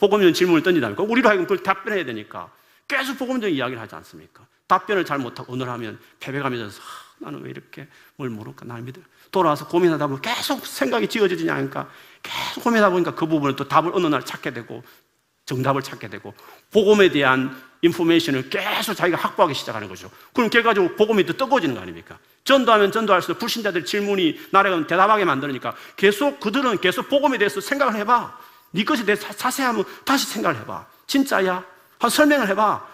복음적인 0.00 0.32
질문을 0.32 0.62
던지다니까. 0.62 1.02
우리로 1.02 1.28
하여금 1.28 1.44
그걸 1.44 1.62
답변해야 1.62 2.06
되니까. 2.06 2.50
계속 2.88 3.18
복음적인 3.18 3.54
이야기를 3.56 3.80
하지 3.80 3.94
않습니까? 3.96 4.46
답변을 4.66 5.04
잘 5.04 5.18
못하고 5.18 5.52
오늘 5.52 5.68
하면 5.68 5.98
패배감이 6.20 6.58
서 6.58 6.80
나는 7.18 7.42
왜 7.42 7.50
이렇게 7.50 7.88
뭘 8.16 8.30
모를까? 8.30 8.64
나를 8.64 8.82
믿어. 8.82 9.00
돌아와서 9.30 9.66
고민하다 9.68 10.06
보면 10.06 10.22
계속 10.22 10.66
생각이 10.66 11.08
지어지지 11.08 11.48
않으니까 11.50 11.88
계속 12.22 12.64
고민하다 12.64 12.90
보니까 12.90 13.14
그 13.14 13.26
부분을 13.26 13.56
또 13.56 13.66
답을 13.68 13.92
어느 13.94 14.06
날 14.06 14.24
찾게 14.24 14.52
되고 14.52 14.82
정답을 15.46 15.82
찾게 15.82 16.08
되고 16.08 16.34
복음에 16.70 17.10
대한 17.10 17.56
인포메이션을 17.82 18.48
계속 18.48 18.94
자기가 18.94 19.18
확보하기 19.18 19.54
시작하는 19.54 19.88
거죠. 19.88 20.10
그럼 20.32 20.50
결과적으로 20.50 20.94
복음이 20.94 21.26
더 21.26 21.32
뜨거워지는 21.32 21.74
거 21.74 21.80
아닙니까? 21.80 22.18
전도하면 22.44 22.92
전도할수록 22.92 23.38
불신자들 23.38 23.84
질문이 23.84 24.38
나라가 24.50 24.86
대답하게 24.86 25.24
만드니까 25.24 25.74
계속 25.96 26.38
그들은 26.40 26.80
계속 26.80 27.08
복음에 27.08 27.38
대해서 27.38 27.60
생각을 27.60 27.96
해봐. 27.96 28.38
네 28.72 28.84
것에 28.84 29.04
대해서 29.04 29.30
자세하면 29.32 29.84
다시 30.04 30.26
생각을 30.26 30.60
해봐. 30.60 30.86
진짜야? 31.06 31.71
한 32.02 32.10
설명을 32.10 32.48
해봐. 32.48 32.84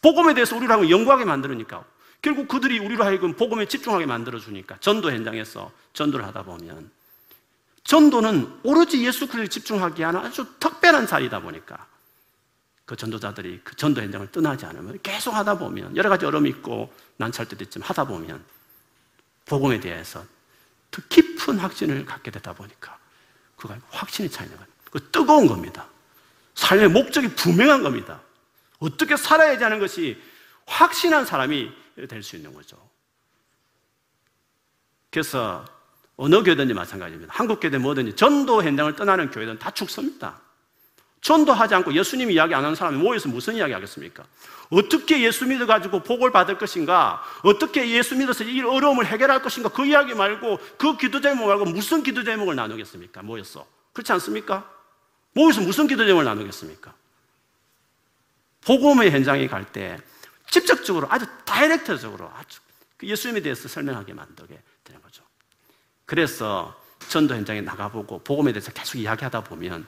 복음에 0.00 0.32
대해서 0.32 0.56
우리를 0.56 0.72
하고 0.72 0.88
연구하게 0.88 1.26
만들으니까. 1.26 1.84
결국 2.22 2.48
그들이 2.48 2.78
우리로 2.78 3.04
하여금 3.04 3.34
복음에 3.34 3.66
집중하게 3.66 4.06
만들어주니까. 4.06 4.78
전도 4.80 5.10
현장에서 5.10 5.70
전도를 5.92 6.24
하다 6.24 6.44
보면. 6.44 6.90
전도는 7.84 8.60
오로지 8.62 9.06
예수 9.06 9.26
그리스도에 9.28 9.48
집중하기 9.48 10.02
하는 10.02 10.20
아주 10.20 10.46
특별한 10.58 11.06
자리다 11.06 11.40
보니까. 11.40 11.86
그 12.86 12.96
전도자들이 12.96 13.60
그 13.64 13.76
전도 13.76 14.00
현장을 14.00 14.32
떠나지 14.32 14.64
않으면 14.64 14.98
계속 15.02 15.34
하다 15.34 15.58
보면 15.58 15.94
여러 15.96 16.08
가지 16.08 16.24
어려움이 16.24 16.48
있고 16.48 16.92
때도 17.18 17.64
있지만 17.64 17.86
하다 17.88 18.04
보면 18.04 18.42
복음에 19.44 19.78
대해서 19.80 20.24
더 20.90 21.02
깊은 21.10 21.58
확신을 21.58 22.04
갖게 22.04 22.30
되다 22.30 22.54
보니까 22.54 22.98
그가 23.56 23.76
확신이 23.90 24.30
차이는 24.30 24.54
거예요. 24.56 24.68
그 24.90 25.10
뜨거운 25.10 25.46
겁니다. 25.46 25.86
삶의 26.54 26.88
목적이 26.88 27.28
분명한 27.28 27.82
겁니다. 27.82 28.20
어떻게 28.78 29.16
살아야지 29.16 29.62
하는 29.64 29.78
것이 29.78 30.20
확신한 30.66 31.26
사람이 31.26 31.70
될 32.08 32.22
수 32.22 32.36
있는 32.36 32.52
거죠. 32.52 32.76
그래서 35.10 35.64
어느 36.16 36.42
교회든지 36.42 36.74
마찬가지입니다. 36.74 37.32
한국 37.34 37.60
교회든 37.60 37.82
뭐든지 37.82 38.16
전도 38.16 38.62
현장을 38.62 38.94
떠나는 38.96 39.30
교회든 39.30 39.58
다 39.58 39.70
죽습니다. 39.70 40.40
전도하지 41.20 41.74
않고 41.76 41.94
예수님 41.94 42.30
이야기 42.30 42.54
안 42.54 42.64
하는 42.64 42.74
사람이 42.74 42.98
모여서 42.98 43.28
무슨 43.28 43.54
이야기 43.54 43.72
하겠습니까? 43.72 44.24
어떻게 44.70 45.22
예수 45.22 45.46
믿어가지고 45.46 46.00
복을 46.00 46.32
받을 46.32 46.58
것인가? 46.58 47.22
어떻게 47.42 47.88
예수 47.90 48.16
믿어서 48.16 48.44
이 48.44 48.60
어려움을 48.60 49.06
해결할 49.06 49.40
것인가? 49.40 49.70
그 49.70 49.86
이야기 49.86 50.14
말고 50.14 50.58
그 50.76 50.96
기도 50.96 51.20
제목 51.20 51.46
말고 51.46 51.64
무슨 51.66 52.02
기도 52.02 52.24
제목을 52.24 52.56
나누겠습니까? 52.56 53.22
모여서. 53.22 53.66
그렇지 53.92 54.12
않습니까? 54.12 54.70
모여서 55.32 55.62
무슨 55.62 55.86
기도 55.86 56.04
제목을 56.04 56.24
나누겠습니까? 56.24 56.92
복음의 58.66 59.10
현장에 59.10 59.46
갈 59.46 59.64
때 59.72 59.98
직접적으로 60.50 61.06
아주 61.10 61.26
다이렉트적으로 61.44 62.30
아주 62.34 62.60
그 62.96 63.06
예수님에 63.06 63.40
대해서 63.40 63.66
설명하게 63.68 64.12
만들게 64.12 64.58
되는 64.84 65.02
거죠. 65.02 65.22
그래서 66.06 66.80
전도 67.08 67.34
현장에 67.34 67.60
나가보고 67.60 68.20
복음에 68.20 68.52
대해서 68.52 68.70
계속 68.72 68.98
이야기하다 68.98 69.44
보면 69.44 69.86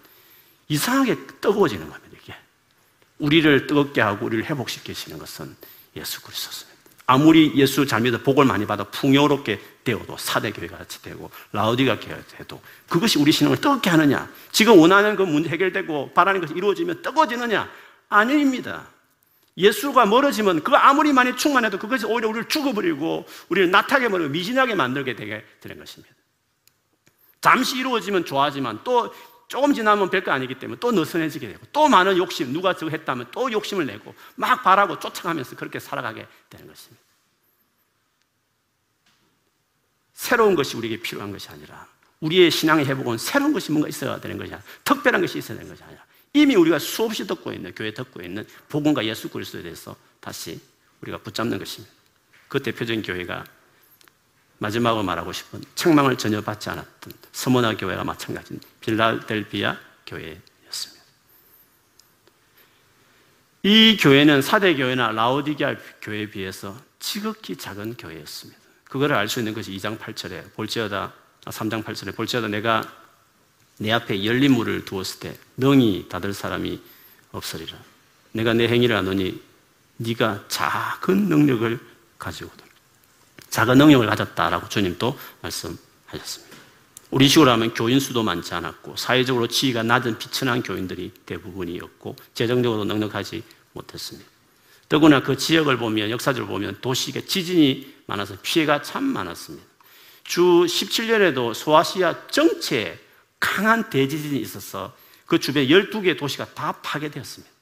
이상하게 0.68 1.26
뜨거워지는 1.40 1.88
겁니다. 1.88 2.18
이게 2.20 2.34
우리를 3.18 3.66
뜨겁게 3.66 4.00
하고 4.00 4.26
우리를 4.26 4.44
회복시키시는 4.44 5.18
것은 5.18 5.56
예수 5.94 6.20
그리스도입니다. 6.22 6.76
아무리 7.08 7.52
예수 7.54 7.86
잘 7.86 8.00
믿어 8.00 8.18
복을 8.18 8.44
많이 8.44 8.66
받아 8.66 8.82
풍요롭게 8.82 9.60
되어도 9.84 10.16
사대 10.18 10.50
교회가 10.50 10.78
같이 10.78 11.00
되고 11.02 11.30
라우디가 11.52 12.00
돼도 12.00 12.60
그것이 12.88 13.20
우리 13.20 13.30
신앙을 13.30 13.58
뜨겁게 13.58 13.90
하느냐? 13.90 14.28
지금 14.50 14.78
원하는 14.80 15.14
그 15.14 15.22
문제 15.22 15.48
해결되고 15.50 16.12
바라는 16.12 16.40
것이 16.40 16.54
이루어지면 16.54 17.02
뜨거워지느냐? 17.02 17.70
아닙니다. 18.08 18.88
예수가 19.56 20.06
멀어지면 20.06 20.62
그 20.62 20.74
아무리 20.74 21.12
많이 21.12 21.34
충만해도 21.36 21.78
그것이 21.78 22.04
오히려 22.06 22.28
우리를 22.28 22.48
죽어버리고 22.48 23.26
우리를 23.48 23.70
나타게 23.70 24.08
버리고 24.08 24.28
미진하게 24.30 24.74
만들게 24.74 25.16
되게 25.16 25.44
되는 25.60 25.78
것입니다. 25.78 26.14
잠시 27.40 27.78
이루어지면 27.78 28.24
좋아하지만 28.24 28.80
또 28.84 29.14
조금 29.48 29.72
지나면 29.72 30.10
별거 30.10 30.32
아니기 30.32 30.58
때문에 30.58 30.78
또 30.80 30.90
느슨해지게 30.92 31.48
되고 31.48 31.64
또 31.72 31.88
많은 31.88 32.16
욕심, 32.16 32.52
누가 32.52 32.74
저거 32.74 32.90
했다면 32.90 33.28
또 33.30 33.50
욕심을 33.50 33.86
내고 33.86 34.14
막 34.34 34.62
바라고 34.62 34.98
쫓아가면서 34.98 35.56
그렇게 35.56 35.78
살아가게 35.78 36.26
되는 36.50 36.66
것입니다. 36.66 37.02
새로운 40.12 40.54
것이 40.54 40.76
우리에게 40.76 41.00
필요한 41.00 41.30
것이 41.30 41.48
아니라 41.48 41.86
우리의 42.20 42.50
신앙의 42.50 42.86
회복은 42.86 43.18
새로운 43.18 43.52
것이 43.52 43.70
뭔가 43.70 43.88
있어야 43.88 44.18
되는 44.18 44.36
것이 44.36 44.52
아니라 44.52 44.66
특별한 44.82 45.20
것이 45.20 45.38
있어야 45.38 45.58
되는 45.58 45.70
것이 45.70 45.82
아니라 45.84 46.04
이미 46.36 46.54
우리가 46.54 46.78
수없이 46.78 47.26
듣고 47.26 47.50
있는 47.50 47.74
교회 47.74 47.94
듣고 47.94 48.20
있는 48.20 48.46
복음과 48.68 49.06
예수 49.06 49.30
그리스도에 49.30 49.62
대해서 49.62 49.96
다시 50.20 50.60
우리가 51.00 51.16
붙잡는 51.18 51.58
것입니다. 51.58 51.94
그 52.48 52.62
대표적인 52.62 53.00
교회가 53.02 53.42
마지막으로 54.58 55.02
말하고 55.02 55.32
싶은 55.32 55.62
책망을 55.74 56.18
전혀 56.18 56.42
받지 56.42 56.68
않았던 56.68 57.14
서머나 57.32 57.78
교회가 57.78 58.04
마찬가지인 58.04 58.60
빌라델비아 58.80 59.78
교회였습니다. 60.06 61.04
이 63.62 63.96
교회는 63.98 64.42
사대 64.42 64.74
교회나 64.74 65.12
라오디게아 65.12 65.76
교회에 66.02 66.28
비해서 66.28 66.78
지극히 66.98 67.56
작은 67.56 67.96
교회였습니다. 67.96 68.60
그거를 68.84 69.16
알 69.16 69.26
수 69.28 69.38
있는 69.38 69.54
것이 69.54 69.72
2장 69.72 69.98
8절에 69.98 70.52
볼지어다 70.52 71.14
3장 71.46 71.82
8절에 71.82 72.14
볼지어다 72.14 72.48
내가 72.48 73.05
내 73.78 73.92
앞에 73.92 74.24
열린 74.24 74.52
물을 74.52 74.84
두었을 74.84 75.20
때 75.20 75.38
능히 75.56 76.06
닫을 76.08 76.32
사람이 76.32 76.80
없으리라. 77.32 77.76
내가 78.32 78.54
내 78.54 78.68
행위를 78.68 78.96
하노니 78.96 79.40
네가 79.98 80.44
작은 80.48 81.28
능력을 81.28 81.78
가지고도 82.18 82.64
작은 83.50 83.78
능력을 83.78 84.06
가졌다라고 84.06 84.68
주님도 84.68 85.18
말씀하셨습니다. 85.42 86.56
우리 87.10 87.28
식으로 87.28 87.50
하면 87.52 87.72
교인 87.72 88.00
수도 88.00 88.22
많지 88.22 88.52
않았고 88.54 88.96
사회적으로 88.96 89.46
지위가 89.46 89.82
낮은 89.82 90.18
비천한 90.18 90.62
교인들이 90.62 91.12
대부분이었고 91.24 92.16
재정적으로 92.34 92.84
넉넉하지 92.84 93.42
못했습니다. 93.72 94.28
더구나 94.88 95.22
그 95.22 95.36
지역을 95.36 95.78
보면 95.78 96.10
역사적으로 96.10 96.52
보면 96.52 96.78
도시에 96.80 97.24
지진이 97.24 97.94
많아서 98.06 98.36
피해가 98.42 98.82
참 98.82 99.04
많았습니다. 99.04 99.66
주 100.24 100.42
17년에도 100.42 101.54
소아시아 101.54 102.28
정체에 102.28 102.98
강한 103.38 103.88
대지진이 103.90 104.38
있어서 104.40 104.94
그 105.26 105.38
주변 105.38 105.64
12개 105.66 106.16
도시가 106.18 106.54
다 106.54 106.72
파괴되었습니다. 106.82 107.52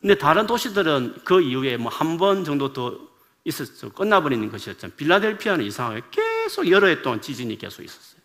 근데 0.00 0.16
다른 0.18 0.46
도시들은 0.46 1.22
그 1.24 1.40
이후에 1.40 1.76
뭐 1.76 1.90
한 1.90 2.18
번 2.18 2.44
정도 2.44 2.72
더 2.72 2.98
있었죠. 3.44 3.90
끝나버리는 3.92 4.50
것이었죠. 4.50 4.90
빌라델피아는 4.90 5.64
이상하게 5.64 6.02
계속 6.10 6.68
여러 6.70 6.86
해 6.88 7.00
동안 7.02 7.20
지진이 7.20 7.56
계속 7.58 7.82
있었어요. 7.82 8.20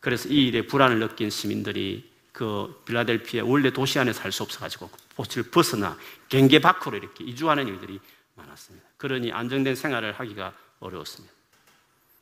그래서 0.00 0.28
이 0.28 0.46
일에 0.48 0.66
불안을 0.66 0.98
느낀 0.98 1.30
시민들이 1.30 2.10
그 2.32 2.82
빌라델피아 2.84 3.44
원래 3.44 3.72
도시 3.72 3.98
안에 3.98 4.12
살 4.12 4.30
수 4.32 4.42
없어가지고 4.42 4.90
도시를 5.16 5.44
벗어나 5.50 5.96
경계 6.28 6.58
밖으로 6.58 6.96
이렇게 6.98 7.24
이주하는 7.24 7.66
일들이 7.68 7.98
많았습니다. 8.34 8.86
그러니 8.98 9.32
안정된 9.32 9.74
생활을 9.76 10.12
하기가 10.12 10.52
어려웠습니다. 10.80 11.32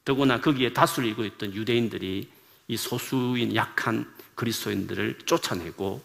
더구나 0.04 0.40
거기에 0.40 0.72
다수를 0.72 1.08
이고 1.08 1.24
있던 1.24 1.54
유대인들이 1.54 2.28
이 2.72 2.76
소수인 2.78 3.54
약한 3.54 4.10
그리스도인들을 4.34 5.18
쫓아내고 5.26 6.02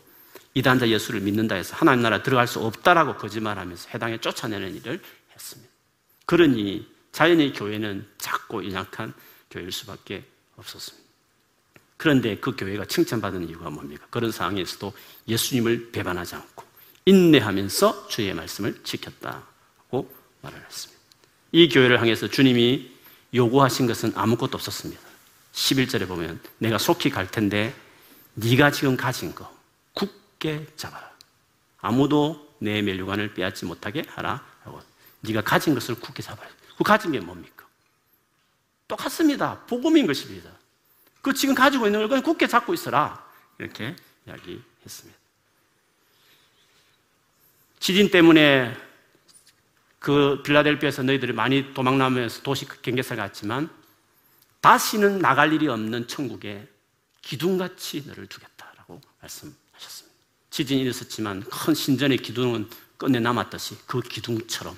이단자 0.54 0.90
예수를 0.90 1.22
믿는다 1.22 1.56
해서 1.56 1.78
하나님 1.78 2.02
나라 2.02 2.22
들어갈 2.22 2.46
수 2.46 2.60
없다라고 2.60 3.16
거짓말하면서 3.16 3.90
해당에 3.94 4.18
쫓아내는 4.18 4.76
일을 4.76 5.02
했습니다. 5.34 5.72
그러니 6.26 6.86
자연의 7.14 7.54
교회는 7.54 8.06
작고 8.18 8.66
연약한 8.66 9.14
교회일 9.50 9.72
수밖에 9.72 10.26
없었습니다. 10.58 11.08
그런데 11.96 12.36
그 12.36 12.54
교회가 12.58 12.84
칭찬받는 12.84 13.48
이유가 13.48 13.70
뭡니까? 13.70 14.06
그런 14.10 14.34
상황에서도 14.34 14.92
예수님을 15.30 15.92
배반하지 15.94 16.36
않고 16.36 16.66
인내하면서 17.06 18.10
주의 18.10 18.34
말씀을 18.34 18.84
지켰다고 18.84 20.14
말을 20.42 20.66
했습니다. 20.66 21.02
이 21.54 21.70
교회를 21.70 22.02
향해서 22.02 22.28
주님이 22.28 22.92
요구하신 23.34 23.88
것은 23.88 24.12
아무것도 24.16 24.58
없었습니다. 24.58 25.07
11절에 25.58 26.08
보면 26.08 26.40
내가 26.60 26.78
속히 26.78 27.10
갈 27.10 27.30
텐데 27.30 27.76
네가 28.36 28.72
지금 28.72 28.96
가진 28.96 29.34
거 29.34 29.52
굳게 29.94 30.68
잡아라. 30.76 31.12
아무도 31.80 32.56
내 32.60 32.82
멸류관을 32.84 33.34
빼앗지 33.34 33.66
못하게 33.66 34.04
하라. 34.08 34.46
하고 34.64 34.80
네가 35.22 35.42
가진 35.42 35.74
것을 35.74 35.96
굳게 35.96 36.22
잡아라. 36.22 36.48
그 36.78 36.84
가진 36.84 37.12
게 37.12 37.20
뭡니까? 37.20 37.66
똑같습니다. 38.88 39.60
복음인 39.66 40.06
것입니다. 40.06 40.52
그 41.24 41.34
지금 41.34 41.56
가지고 41.56 41.88
있는 41.88 42.02
걸 42.02 42.08
그냥 42.08 42.24
굳게 42.24 42.48
잡고 42.48 42.76
있어라. 42.76 43.26
이렇게 43.58 43.96
이야기했습니다. 44.28 45.18
지진 47.80 48.12
때문에 48.12 48.78
그 49.98 50.42
빌라델피아에서 50.44 51.02
너희들이 51.02 51.34
많이 51.34 51.74
도망나면서 51.74 52.44
도시 52.44 52.66
경계살 52.68 53.18
갔지만 53.18 53.70
다시는 54.62 55.20
나갈 55.20 55.54
일이 55.54 55.68
없는 55.68 56.08
천국에 56.08 56.68
기둥같이 57.22 58.04
너를 58.08 58.28
두겠다라고 58.28 59.02
말씀하셨습니다. 59.22 60.18
지진이 60.50 60.90
있었지만 60.90 61.44
큰 61.44 61.74
신전의 61.74 62.18
기둥은 62.18 62.70
끝내 62.98 63.20
남았듯이 63.20 63.78
그 63.86 64.02
기둥처럼 64.02 64.78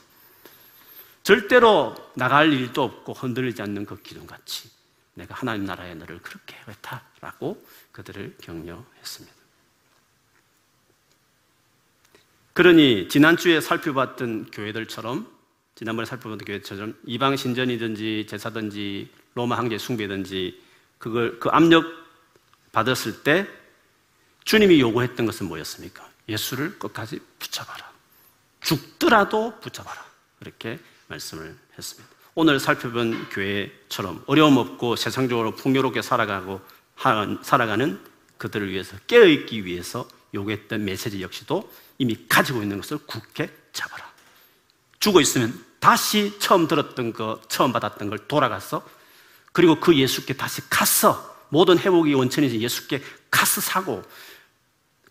절대로 1.24 1.96
나갈 2.16 2.52
일도 2.52 2.84
없고 2.84 3.14
흔들리지 3.14 3.62
않는 3.62 3.86
그 3.86 4.02
기둥같이 4.02 4.70
내가 5.14 5.36
하나님 5.36 5.66
나라의 5.66 5.96
너를 5.96 6.20
그렇게 6.20 6.56
하겠다라고 6.56 7.66
그들을 7.92 8.38
격려했습니다. 8.42 9.40
그러니 12.54 13.08
지난주에 13.10 13.62
살펴봤던 13.62 14.52
교회들처럼 14.52 15.32
지난번에 15.76 16.06
살펴본 16.06 16.40
교회처럼 16.40 16.98
이방 17.06 17.38
신전이든지 17.38 18.26
제사든지 18.28 19.10
로마 19.36 19.58
황제 19.58 19.78
숭배든지 19.78 20.62
그걸 20.98 21.40
그 21.40 21.50
압력 21.50 21.86
받았을 22.72 23.24
때 23.24 23.48
주님이 24.44 24.80
요구했던 24.80 25.26
것은 25.26 25.48
뭐였습니까? 25.48 26.08
예수를 26.28 26.78
끝까지 26.80 27.20
붙잡아라. 27.40 27.90
죽더라도 28.62 29.60
붙잡아라. 29.60 30.04
이렇게 30.42 30.80
말씀을 31.08 31.58
했습니다. 31.78 32.10
오늘 32.36 32.60
살펴본 32.60 33.30
교회처럼 33.30 34.24
어려움 34.28 34.58
없고 34.58 34.96
세상적으로 34.96 35.56
풍요롭게 35.56 36.02
살아가고 36.02 36.62
살아가는 37.42 38.00
그들을 38.38 38.70
위해서 38.72 38.98
깨어있기 39.08 39.66
위해서 39.66 40.08
요구했던 40.34 40.86
메시지 40.86 41.22
역시도 41.22 41.72
이미 41.98 42.26
가지고 42.30 42.62
있는 42.62 42.78
것을 42.78 43.00
굳게 43.06 43.50
잡아라. 43.74 44.10
죽어 45.00 45.22
있으면 45.22 45.66
다시 45.80 46.38
처음 46.40 46.68
들었던 46.68 47.14
거, 47.14 47.42
처음 47.48 47.72
받았던 47.74 48.10
걸 48.10 48.28
돌아가서 48.28 48.88
그리고 49.60 49.78
그 49.78 49.94
예수께 49.94 50.36
다시 50.36 50.62
가서 50.70 51.36
모든 51.50 51.78
회복이 51.78 52.14
원천이지 52.14 52.62
예수께 52.62 53.04
가서 53.30 53.60
사고 53.60 54.02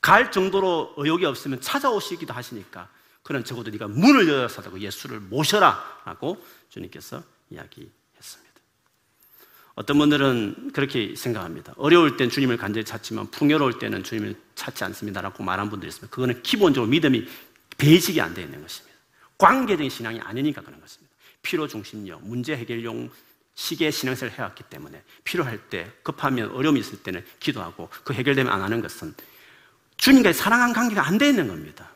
갈 0.01 0.33
정도로 0.33 0.95
의욕이 0.97 1.27
없으면 1.27 1.61
찾아오시기도 1.61 2.33
하시니까 2.33 2.89
그런 3.23 3.45
적어도 3.45 3.71
네가 3.71 3.89
문을 3.89 4.27
열어서 4.27 4.63
예수를 4.81 5.21
모셔라 5.21 6.01
라고 6.07 6.43
주님께서 6.71 7.23
이야기했습니다. 7.51 8.55
어떤 9.75 9.99
분들은 9.99 10.71
그렇게 10.73 11.15
생각합니다. 11.15 11.75
어려울 11.77 12.17
땐 12.17 12.31
주님을 12.31 12.57
간절히 12.57 12.87
찾지만 12.87 13.31
풍요로울 13.31 13.79
때는 13.79 14.03
주님을 14.03 14.35
찾지 14.55 14.83
않습니다라고 14.83 15.43
말한 15.43 15.69
분들이 15.69 15.89
있습니다. 15.89 16.11
그거는 16.11 16.43
기본적으로 16.43 16.89
믿음이 16.89 17.29
베이직이 17.77 18.19
안 18.23 18.33
되어 18.33 18.47
있는 18.47 18.63
것입니다. 18.63 18.97
관계적인 19.37 19.91
신앙이 19.91 20.21
아니니까 20.21 20.63
그런 20.63 20.81
것입니다. 20.81 21.15
필요 21.43 21.69
중심력, 21.69 22.27
문제 22.27 22.57
해결용 22.57 23.11
시계 23.59 23.91
신앙생활을 23.91 24.39
해왔기 24.39 24.63
때문에 24.71 25.03
필요할 25.25 25.59
때 25.69 25.91
급하면 26.05 26.53
어려움이 26.53 26.79
있을 26.79 27.03
때는 27.03 27.27
기도하고 27.41 27.89
그 28.05 28.13
해결되면 28.13 28.53
안 28.53 28.63
하는 28.63 28.81
것은 28.81 29.13
주님과의 29.97 30.33
사랑한 30.33 30.73
관계가 30.73 31.05
안 31.05 31.19
되어 31.19 31.31
있는 31.31 31.49
겁니다. 31.49 31.91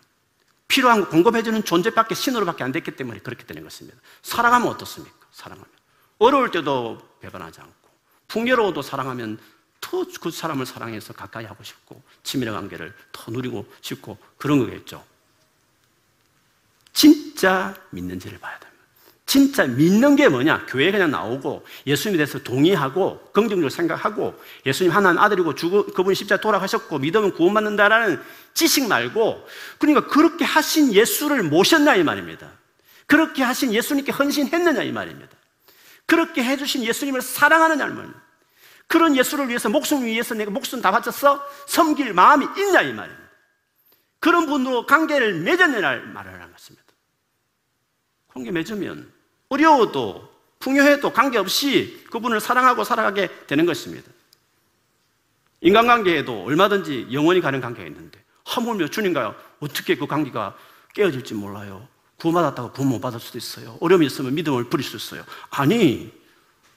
필요한 0.67 1.03
거 1.03 1.09
공급해주는 1.09 1.63
존재밖에 1.63 2.17
신호로밖에 2.17 2.65
안 2.65 2.73
됐기 2.73 2.97
때문에 2.97 3.21
그렇게 3.21 3.47
되는 3.47 3.63
것입니다. 3.63 3.97
사랑하면 4.23 4.67
어떻습니까? 4.67 5.17
사랑하면 5.31 5.71
어려울 6.19 6.51
때도 6.51 6.99
배반하지 7.21 7.61
않고 7.61 7.89
풍요로워도 8.27 8.83
사랑하면 8.83 9.39
더 9.81 10.05
그 10.21 10.33
사람을 10.33 10.67
사랑해서 10.67 11.13
가까이 11.13 11.45
하고 11.45 11.63
싶고 11.63 12.03
친밀한 12.25 12.57
관계를 12.57 12.93
더 13.13 13.31
누리고 13.31 13.73
싶고 13.81 14.19
그런 14.37 14.59
거겠죠. 14.59 15.05
진짜 16.93 17.73
믿는지를 17.91 18.41
봐야 18.41 18.59
됩니다. 18.59 18.72
진짜 19.33 19.65
믿는 19.65 20.15
게 20.15 20.29
뭐냐? 20.29 20.67
교회 20.67 20.93
그냥 20.93 21.11
나오고 21.11 21.65
예수님에 21.87 22.19
대해서 22.19 22.39
동의하고 22.39 23.31
긍정적으로 23.33 23.71
생각하고 23.71 24.39
예수님 24.67 24.93
하나님 24.93 25.19
아들이고 25.23 25.55
주고 25.55 25.87
그분이 25.87 26.15
십자 26.15 26.37
돌아가셨고 26.37 26.99
믿으면 26.99 27.33
구원받는다라는 27.33 28.23
지식 28.53 28.87
말고 28.89 29.49
그러니까 29.79 30.07
그렇게 30.09 30.45
하신 30.45 30.93
예수를 30.93 31.45
모셨냐 31.45 31.97
이 31.97 32.03
말입니다. 32.03 32.47
그렇게 33.07 33.43
하신 33.43 33.73
예수님께 33.73 34.13
헌신했느냐 34.13 34.83
이 34.83 34.93
말입니다. 34.93 35.35
그렇게 36.05 36.45
해주신 36.45 36.85
예수님을 36.85 37.23
사랑하느냐 37.23 37.87
이 37.87 37.89
말입니다. 37.89 38.21
그런 38.87 39.17
예수를 39.17 39.49
위해서 39.49 39.71
목숨을 39.71 40.09
위해서 40.09 40.35
내가 40.35 40.51
목숨 40.51 40.83
다 40.83 40.91
바쳤어 40.91 41.43
섬길 41.69 42.13
마음이 42.13 42.49
있냐 42.59 42.83
이 42.83 42.93
말입니다. 42.93 43.31
그런 44.21 44.45
분으로 44.45 44.85
관계를 44.85 45.41
맺었느냐 45.41 46.03
말을 46.13 46.35
하는 46.35 46.53
것입니다. 46.53 46.85
관계 48.29 48.51
맺으면 48.51 49.22
어려워도 49.53 50.33
풍요해도 50.61 51.13
관계없이 51.13 52.05
그분을 52.11 52.41
사랑하고 52.41 52.85
살아가게 52.85 53.29
되는 53.47 53.67
것입니다. 53.67 54.11
인간관계에도 55.61 56.45
얼마든지 56.45 57.09
영원히 57.13 57.41
가는 57.41 57.61
관계가 57.61 57.87
있는데 57.89 58.23
하물며 58.45 58.89
주님과 58.89 59.37
어떻게 59.61 59.97
그 59.97 60.07
관계가 60.07 60.57
깨어질지 60.95 61.35
몰라요. 61.35 61.87
구원받았다고 62.17 62.73
구원 62.73 62.91
못 62.91 63.01
받을 63.01 63.21
수도 63.21 63.37
있어요. 63.37 63.77
어려움이 63.81 64.07
있으면 64.07 64.35
믿음을 64.35 64.71
버릴 64.71 64.85
수 64.85 64.97
있어요. 64.97 65.25
아니, 65.51 66.13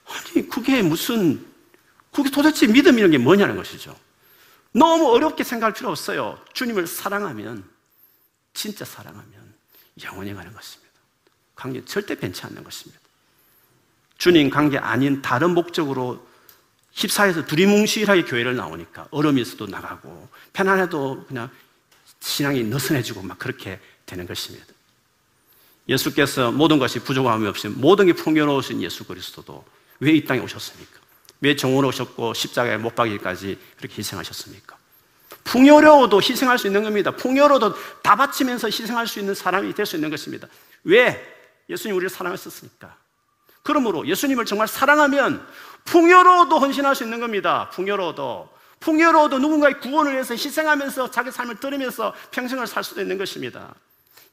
아니, 0.07 0.49
그게 0.49 0.81
무슨, 0.81 1.45
그게 2.11 2.29
도대체 2.29 2.67
믿음이라는 2.67 3.11
게 3.11 3.17
뭐냐는 3.17 3.55
것이죠. 3.55 3.95
너무 4.71 5.07
어렵게 5.13 5.43
생각할 5.43 5.73
필요 5.73 5.89
없어요. 5.89 6.39
주님을 6.53 6.87
사랑하면, 6.87 7.63
진짜 8.53 8.85
사랑하면 8.85 9.53
영원히 10.03 10.33
가는 10.33 10.51
것입니다. 10.53 10.84
관계 11.55 11.83
절대 11.85 12.15
변치 12.15 12.43
않는 12.45 12.63
것입니다. 12.63 12.99
주님 14.17 14.49
관계 14.49 14.77
아닌 14.77 15.21
다른 15.21 15.51
목적으로 15.53 16.25
힙사에서 16.91 17.45
두리뭉실하게 17.45 18.23
교회를 18.23 18.55
나오니까 18.55 19.07
있어도 19.41 19.67
나가고 19.67 20.29
편안해도 20.53 21.25
그냥 21.27 21.49
신앙이 22.21 22.63
느슨해지고 22.63 23.21
막 23.21 23.37
그렇게 23.37 23.79
되는 24.05 24.25
것입니다. 24.25 24.65
예수께서 25.87 26.51
모든 26.51 26.79
것이 26.79 26.99
부족함이 26.99 27.45
없이 27.47 27.67
모든 27.67 28.05
게 28.07 28.13
풍요로우신 28.13 28.81
예수 28.81 29.03
그리스도도 29.03 29.63
왜 29.99 30.13
이 30.15 30.23
땅에 30.25 30.39
오셨습니까? 30.39 30.99
왜 31.41 31.55
정오로 31.55 31.89
오셨고 31.89 32.33
십자가에 32.33 32.77
못 32.77 32.95
박기까지 32.95 33.59
그렇게 33.77 33.97
희생하셨습니까? 33.97 34.77
풍요로워도 35.43 36.21
희생할 36.21 36.57
수 36.57 36.67
있는 36.67 36.83
겁니다. 36.83 37.11
풍요로도 37.11 37.75
다 38.01 38.15
바치면서 38.15 38.67
희생할 38.67 39.05
수 39.07 39.19
있는 39.19 39.35
사람이 39.35 39.73
될 39.73 39.85
수 39.85 39.95
있는 39.95 40.09
것입니다. 40.09 40.47
왜? 40.83 41.34
예수님 41.69 41.95
우리를 41.95 42.09
사랑하셨으니까. 42.09 42.95
그러므로 43.63 44.07
예수님을 44.07 44.45
정말 44.45 44.67
사랑하면 44.67 45.45
풍요로워도 45.85 46.59
헌신할 46.59 46.95
수 46.95 47.03
있는 47.03 47.19
겁니다. 47.19 47.69
풍요로워도. 47.71 48.49
풍요로워도 48.79 49.39
누군가의 49.39 49.79
구원을 49.79 50.13
위해서 50.13 50.33
희생하면서 50.35 51.11
자기 51.11 51.31
삶을 51.31 51.59
들으면서 51.59 52.13
평생을 52.31 52.67
살 52.67 52.83
수도 52.83 53.01
있는 53.01 53.17
것입니다. 53.17 53.73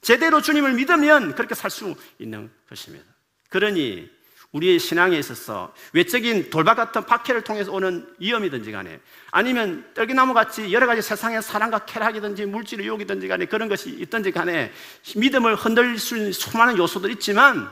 제대로 0.03 0.43
주님을 0.43 0.75
믿으면 0.75 1.35
그렇게 1.35 1.55
살 1.55 1.71
수 1.71 1.95
있는 2.19 2.51
것입니다. 2.69 3.07
그러니 3.49 4.11
우리의 4.53 4.79
신앙에 4.79 5.19
있어서 5.19 5.75
외적인 5.93 6.51
돌박 6.51 6.77
같은 6.77 7.05
박해를 7.07 7.43
통해서 7.43 7.73
오는 7.73 8.07
위험이든지 8.19 8.71
간에 8.71 9.01
아니면 9.31 9.91
떨기나무 9.95 10.35
같이 10.35 10.73
여러 10.73 10.87
가지 10.87 11.01
세상의 11.01 11.43
사랑과 11.43 11.81
쾌락이든지 11.87 12.47
물질의 12.47 12.87
유혹이든지 12.87 13.29
간에 13.29 13.47
그런 13.47 13.69
것이 13.69 13.91
있든지 13.91 14.31
간에 14.31 14.73
믿음을 15.17 15.57
흔들릴 15.57 15.99
수 15.99 16.17
있는 16.17 16.33
수많은 16.33 16.77
요소들 16.77 17.11
있지만 17.13 17.71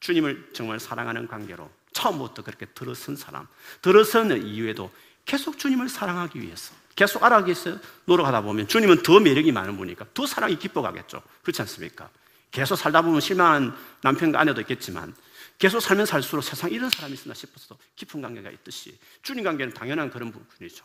주님을 0.00 0.50
정말 0.52 0.78
사랑하는 0.78 1.26
관계로 1.26 1.70
처음부터 1.92 2.42
그렇게 2.42 2.66
들어선 2.66 3.16
사람, 3.16 3.46
들어서는 3.82 4.46
이후에도 4.46 4.90
계속 5.24 5.58
주님을 5.58 5.88
사랑하기 5.88 6.40
위해서 6.40 6.74
계속 6.94 7.22
알아가기 7.22 7.50
위해서 7.50 7.78
노력하다 8.04 8.42
보면 8.42 8.68
주님은 8.68 9.02
더 9.02 9.18
매력이 9.18 9.52
많은 9.52 9.76
분이니까 9.76 10.06
더 10.14 10.26
사랑이 10.26 10.58
깊어가겠죠. 10.58 11.22
그렇지 11.42 11.62
않습니까? 11.62 12.08
계속 12.50 12.76
살다 12.76 13.02
보면 13.02 13.20
실망한 13.20 13.74
남편과 14.02 14.38
아내도 14.38 14.60
있겠지만 14.60 15.14
계속 15.62 15.78
살면 15.78 16.06
살수록 16.06 16.42
세상에 16.42 16.74
이런 16.74 16.90
사람이 16.90 17.14
있나 17.14 17.32
싶어서 17.34 17.78
깊은 17.94 18.20
관계가 18.20 18.50
있듯이 18.50 18.98
주님 19.22 19.44
관계는 19.44 19.72
당연한 19.72 20.10
그런 20.10 20.32
부분이죠. 20.32 20.84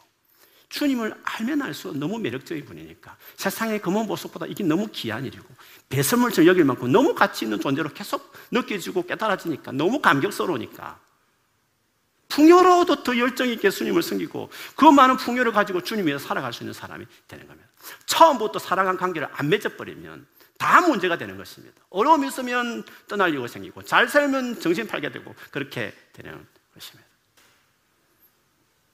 주님을 0.70 1.16
알면 1.24 1.64
알수록 1.64 1.98
너무 1.98 2.20
매력적인 2.20 2.64
분이니까 2.64 3.18
세상의 3.38 3.82
검은 3.82 4.06
보석보다 4.06 4.46
이게 4.46 4.64
너무 4.64 4.88
귀한 4.92 5.26
일이고 5.26 5.48
배설물처럼 5.90 6.46
여길 6.46 6.64
만큼 6.64 6.92
너무 6.92 7.16
가치 7.16 7.46
있는 7.46 7.60
존재로 7.60 7.90
계속 7.90 8.32
느껴지고 8.52 9.08
깨달아지니까 9.08 9.72
너무 9.72 10.00
감격스러우니까 10.00 11.00
풍요로워도 12.28 13.02
더 13.02 13.18
열정 13.18 13.50
있게 13.50 13.72
주님을 13.72 14.04
섬기고 14.04 14.52
그 14.76 14.86
많은 14.86 15.18
풍요를 15.18 15.54
가지고 15.54 15.82
주님 15.82 16.06
위해 16.06 16.20
살아갈 16.20 16.54
수 16.54 16.62
있는 16.62 16.74
사람이 16.74 17.04
되는 17.28 17.48
겁니다. 17.48 17.68
처음부터 18.06 18.60
사랑한 18.60 18.98
관계를 18.98 19.28
안 19.32 19.50
맺어버리면 19.50 20.28
다 20.58 20.82
문제가 20.82 21.18
되는 21.18 21.38
것입니다. 21.38 21.80
어려움 21.90 22.26
있으면 22.26 22.84
떠날려고 23.08 23.48
생기고 23.48 23.84
잘 23.84 24.08
살면 24.08 24.60
정신 24.60 24.88
팔게 24.88 25.12
되고 25.12 25.36
그렇게 25.52 25.94
되는 26.14 26.46
것입니다. 26.74 27.08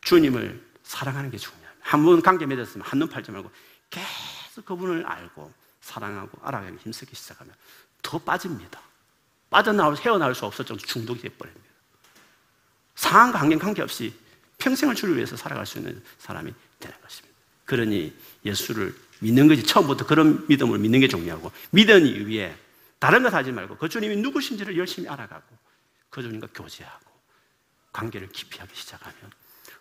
주님을 0.02 0.62
사랑하는 0.84 1.32
게 1.32 1.38
중요합니다. 1.38 1.74
한번 1.82 2.22
관계 2.22 2.46
맺었으면 2.46 2.86
한눈 2.86 3.08
팔지 3.08 3.32
말고 3.32 3.52
계속 3.90 4.66
그분을 4.66 5.06
알고 5.06 5.54
사랑하고 5.82 6.40
알아가기 6.44 6.78
힘쓰기 6.78 7.16
시작하면 7.16 7.54
더 8.02 8.18
빠집니다. 8.18 8.82
빠져나올 9.50 9.96
헤어나올 9.96 10.34
수 10.34 10.46
없을 10.46 10.66
정도 10.66 10.86
중독이 10.86 11.22
되어버립니다. 11.22 11.68
상황과 12.96 13.40
환경 13.40 13.60
관계없이 13.60 14.14
평생을 14.58 14.96
주를 14.96 15.16
위해서 15.16 15.36
살아갈 15.36 15.66
수 15.66 15.78
있는 15.78 16.04
사람이 16.20 16.54
되는 16.80 17.02
것입니다. 17.02 17.33
그러니 17.66 18.14
예수를 18.46 18.96
믿는 19.20 19.48
것이 19.48 19.64
처음부터 19.64 20.06
그런 20.06 20.46
믿음을 20.48 20.80
믿는 20.80 21.00
게 21.00 21.08
중요하고 21.08 21.52
믿은 21.72 22.06
이후에 22.06 22.56
다른 23.00 23.24
것 23.24 23.34
하지 23.34 23.52
말고 23.52 23.78
그 23.78 23.90
주님이 23.90 24.18
누구신지를 24.18 24.78
열심히 24.78 25.08
알아가고 25.10 25.46
그 26.10 26.22
주님과 26.22 26.48
교제하고 26.54 27.06
관계를 27.92 28.30
깊이 28.30 28.60
하기 28.60 28.76
시작하면 28.76 29.16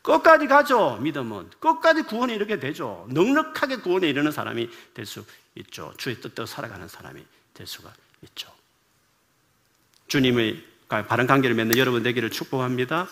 끝까지 0.03 0.49
가죠. 0.49 0.99
믿음은 1.01 1.51
끝까지 1.61 2.03
구원에 2.03 2.35
이르게 2.35 2.59
되죠. 2.59 3.07
넉넉하게 3.11 3.77
구원에 3.77 4.09
이르는 4.09 4.33
사람이 4.33 4.69
될 4.95 5.07
수 5.07 5.25
있죠. 5.57 5.93
주의 5.99 6.21
뜻대로 6.21 6.47
살아가는 6.47 6.89
사람이 6.89 7.25
될 7.55 7.67
수가 7.67 7.93
있죠. 8.23 8.51
주님의 10.09 10.65
바른 10.89 11.27
관계를 11.27 11.55
맺는 11.57 11.77
여러분 11.77 12.03
되기를 12.03 12.31
축복합니다. 12.31 13.09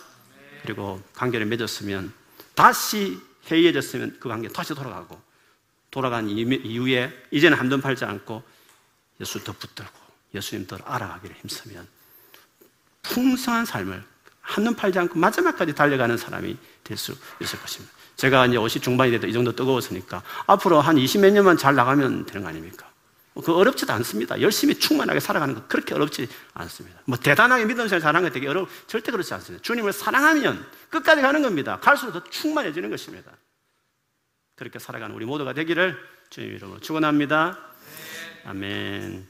그리고 0.63 1.01
관계를 1.13 1.45
맺었으면 1.47 2.13
다시 2.55 3.17
해이해졌으면 3.49 4.17
그 4.19 4.29
관계 4.29 4.47
다시 4.47 4.73
돌아가고 4.75 5.19
돌아간 5.89 6.29
이후에 6.29 7.11
이제는 7.31 7.57
한돈 7.57 7.81
팔지 7.81 8.05
않고 8.05 8.43
예수 9.19 9.43
더 9.43 9.51
붙들고 9.53 9.91
예수님 10.33 10.67
더 10.67 10.77
알아가기를 10.83 11.35
힘쓰면 11.41 11.87
풍성한 13.03 13.65
삶을 13.65 14.03
한눈 14.41 14.75
팔지 14.75 14.99
않고 14.99 15.17
마지막까지 15.19 15.75
달려가는 15.75 16.17
사람이 16.17 16.57
될 16.83 16.97
수 16.97 17.15
있을 17.41 17.59
것입니다. 17.59 17.93
제가 18.15 18.45
이제 18.47 18.57
50 18.57 18.83
중반이 18.83 19.11
돼도 19.11 19.27
이 19.27 19.33
정도 19.33 19.55
뜨거웠으니까 19.55 20.23
앞으로 20.45 20.81
한 20.81 20.97
20 20.97 21.21
몇 21.21 21.31
년만 21.31 21.57
잘 21.57 21.73
나가면 21.75 22.25
되는 22.25 22.43
거 22.43 22.49
아닙니까? 22.49 22.90
그 23.33 23.53
어렵지도 23.53 23.93
않습니다. 23.93 24.41
열심히 24.41 24.75
충만하게 24.75 25.19
살아가는 25.21 25.55
거 25.55 25.65
그렇게 25.67 25.95
어렵지 25.95 26.27
않습니다. 26.53 27.01
뭐 27.05 27.17
대단하게 27.17 27.65
믿음 27.65 27.87
생활 27.87 28.01
잘하는 28.01 28.27
거 28.27 28.33
되게 28.33 28.47
어려 28.47 28.67
절대 28.87 29.11
그렇지 29.11 29.33
않습니다. 29.35 29.61
주님을 29.63 29.93
사랑하면 29.93 30.65
끝까지 30.89 31.21
가는 31.21 31.41
겁니다. 31.41 31.79
갈수록 31.79 32.11
더 32.11 32.23
충만해지는 32.25 32.89
것입니다. 32.89 33.31
그렇게 34.55 34.79
살아가는 34.79 35.15
우리 35.15 35.25
모두가 35.25 35.53
되기를 35.53 35.97
주님 36.29 36.55
이름으로 36.55 36.79
축원합니다. 36.81 37.57
아멘. 38.45 39.27